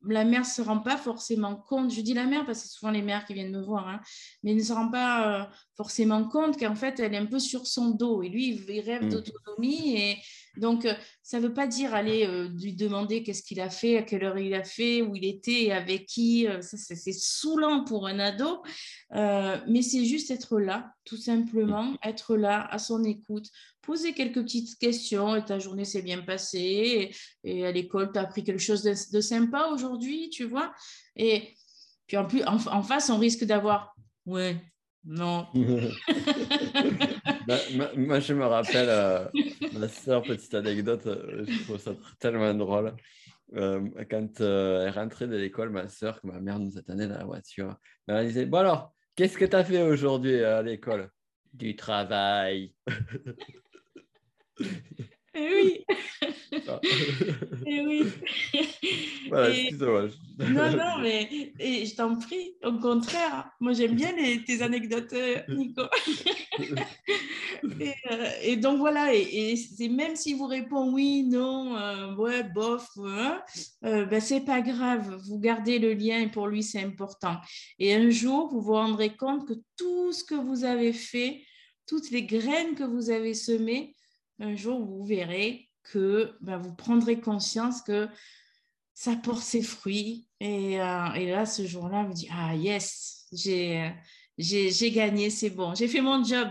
[0.06, 2.74] la mère ne se rend pas forcément compte, je dis la mère parce que c'est
[2.74, 4.00] souvent les mères qui viennent me voir, hein,
[4.44, 5.46] mais ne se rend pas euh,
[5.76, 9.06] forcément compte qu'en fait elle est un peu sur son dos et lui il rêve
[9.06, 9.10] mm.
[9.10, 10.18] d'autonomie et
[10.58, 10.94] donc euh,
[11.24, 14.24] ça ne veut pas dire aller euh, lui demander qu'est-ce qu'il a fait, à quelle
[14.24, 18.62] heure il a fait, où il était avec qui, c'est saoulant pour un ado,
[19.12, 23.48] mais c'est juste être là, tout simplement, être là à son écoute,
[23.88, 25.36] poser quelques petites questions.
[25.36, 27.12] Et ta journée s'est bien passée
[27.44, 30.74] et, à l'école, tu as appris quelque chose de, sympa aujourd'hui, tu vois.
[31.16, 31.56] Et
[32.06, 33.96] puis en, plus, en, face, on risque d'avoir
[34.26, 34.58] Ouais,
[35.08, 35.48] non.
[37.48, 37.58] Bah,
[37.96, 39.26] moi, je me rappelle, euh,
[39.72, 42.94] ma soeur, petite anecdote, euh, je trouve ça tellement drôle.
[43.56, 47.24] Euh, quand elle rentrait de l'école, ma soeur, que ma mère nous attendait dans la
[47.24, 47.78] voiture,
[48.08, 51.10] elle disait Bon alors, qu'est-ce que tu as fait aujourd'hui à l'école?
[51.54, 52.76] Du travail.
[55.38, 55.86] Eh oui.
[57.66, 58.04] Eh oui.
[59.30, 60.08] Voilà, excuse-moi.
[60.40, 63.50] Non, non, mais et je t'en prie, au contraire.
[63.60, 65.82] Moi, j'aime bien les, tes anecdotes, euh, Nico.
[67.64, 72.88] Euh, et, donc, voilà, et, c'est même si vous répond oui, non, euh, ouais, bof,
[73.82, 75.20] ben, c'est pas grave.
[75.28, 77.38] Vous gardez le lien et pour lui, c'est important.
[77.80, 81.42] Et un jour, vous vous rendrez compte que tout ce que vous avez fait,
[81.88, 83.97] toutes les graines que vous avez semées,
[84.40, 88.08] un jour, vous verrez que ben, vous prendrez conscience que
[88.94, 90.28] ça porte ses fruits.
[90.40, 93.94] Et, euh, là, ce jour-là, vous dites, ah yes, j'ai,
[94.92, 96.50] gagné, c'est bon, j'ai fait mon job.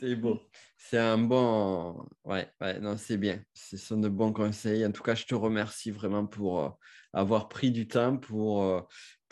[0.00, 0.40] c'est beau.
[0.76, 2.06] C'est un bon...
[2.24, 3.42] Ouais, ouais non, c'est bien.
[3.54, 4.84] Ce sont de bons conseils.
[4.84, 6.68] En tout cas, je te remercie vraiment pour euh,
[7.14, 8.80] avoir pris du temps pour, euh,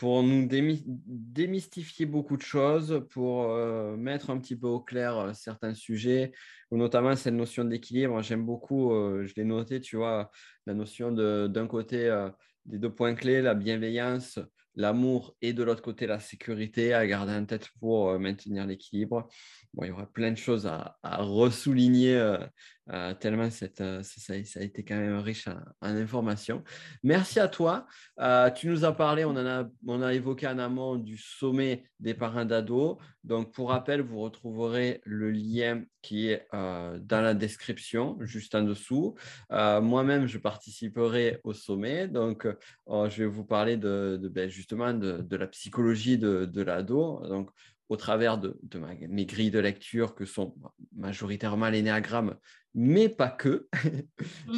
[0.01, 5.33] pour nous démystifier beaucoup de choses, pour euh, mettre un petit peu au clair euh,
[5.33, 6.31] certains sujets,
[6.71, 8.19] notamment cette notion d'équilibre.
[8.23, 10.31] J'aime beaucoup, euh, je l'ai noté, tu vois,
[10.65, 12.09] la notion d'un côté
[12.65, 14.39] des deux points clés, la bienveillance,
[14.73, 19.27] l'amour et de l'autre côté la sécurité à garder en tête pour maintenir l'équilibre.
[19.75, 22.37] Bon, il y aura plein de choses à, à ressouligner
[22.89, 26.63] euh, tellement euh, ça, a été quand même riche en, informations.
[27.03, 27.85] Merci à toi.
[28.19, 32.97] Euh, tu nous as parlé, on, a, évoqué en amont du sommet des parents d'ados.
[33.23, 39.15] Donc, pour rappel, vous retrouverez le lien qui est dans la description, juste en dessous.
[39.51, 42.07] Moi-même, je participerai au sommet.
[42.07, 42.47] Donc,
[42.87, 47.21] je vais vous parler ben, justement de, la psychologie de, de l'ado.
[47.27, 47.51] Donc,
[47.91, 48.57] au travers de,
[49.09, 50.55] mes grilles de lecture que sont
[50.95, 52.37] majoritairement l'énéagramme,
[52.73, 53.67] mais pas que.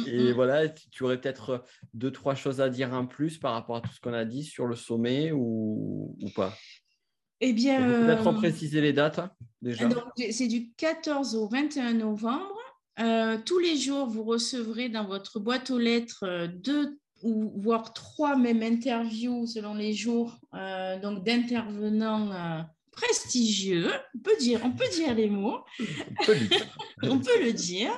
[0.06, 3.80] et voilà, tu aurais peut-être deux, trois choses à dire en plus par rapport à
[3.80, 6.54] tout ce qu'on a dit sur le sommet ou, pas?
[7.40, 7.78] Eh bien.
[7.80, 9.88] Peut-être en euh, préciser les dates hein, déjà.
[10.30, 12.56] C'est du 14 au 21 novembre.
[13.00, 17.92] Euh, tous les jours, vous recevrez dans votre boîte aux lettres euh, deux ou voire
[17.92, 20.38] trois même interviews selon les jours,
[21.00, 22.66] donc d'intervenants
[22.96, 26.36] prestigieux, on peut dire, on peut dire les mots, on peut,
[27.02, 27.90] on peut le dire.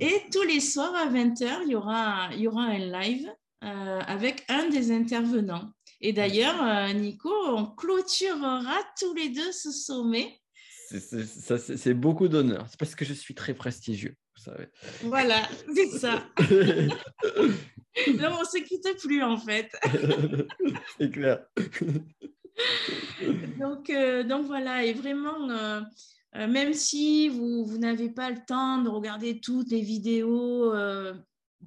[0.00, 3.30] Et tous les soirs à 20h, il y aura, il y aura un live
[3.62, 5.72] avec un des intervenants.
[6.00, 10.40] Et d'ailleurs, euh, Nico, on clôturera tous les deux ce sommet.
[10.88, 12.66] C'est beaucoup d'honneur.
[12.70, 14.66] C'est parce que je suis très prestigieux, vous savez.
[15.02, 16.28] Voilà, c'est ça.
[16.38, 19.74] non, on ne se quitte plus, en fait.
[20.98, 21.44] c'est clair.
[23.58, 25.80] donc, euh, donc voilà, et vraiment, euh,
[26.34, 30.72] même si vous, vous n'avez pas le temps de regarder toutes les vidéos,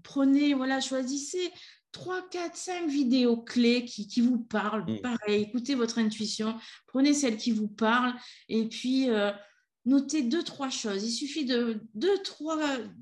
[0.03, 1.51] prenez, voilà, choisissez
[1.91, 4.85] 3, 4, 5 vidéos clés qui, vous parlent.
[4.89, 5.01] Mm.
[5.01, 6.55] Pareil, écoutez votre intuition,
[6.87, 8.13] prenez celle qui vous parle
[8.47, 9.31] et puis euh,
[9.85, 11.03] notez deux, trois choses.
[11.03, 12.59] Il suffit de deux, trois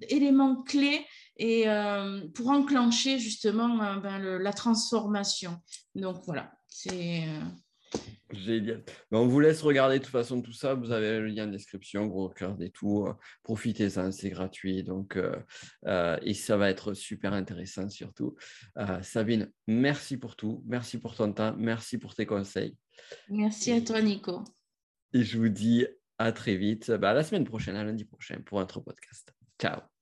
[0.09, 1.05] éléments clés
[1.37, 5.57] et, euh, pour enclencher justement euh, ben, la transformation.
[5.95, 7.25] Donc voilà, c'est
[8.31, 8.83] Génial.
[9.11, 10.73] on vous laisse regarder de toute façon tout ça.
[10.73, 12.07] Vous avez le lien en description.
[12.07, 13.05] Vous regardez tout.
[13.07, 13.13] Euh,
[13.43, 14.83] profitez ça, c'est gratuit.
[14.83, 15.35] Donc, euh,
[15.85, 18.35] euh, et ça va être super intéressant surtout.
[19.01, 20.63] Sabine, merci pour tout.
[20.67, 21.55] Merci pour ton temps.
[21.57, 22.75] Merci pour tes conseils.
[23.29, 24.43] Merci à toi, Nico.
[25.13, 25.85] Et je vous dis
[26.17, 26.91] à très vite.
[26.91, 29.33] Bah, à la semaine prochaine, à lundi prochain pour un autre podcast.
[29.59, 29.96] Ciao.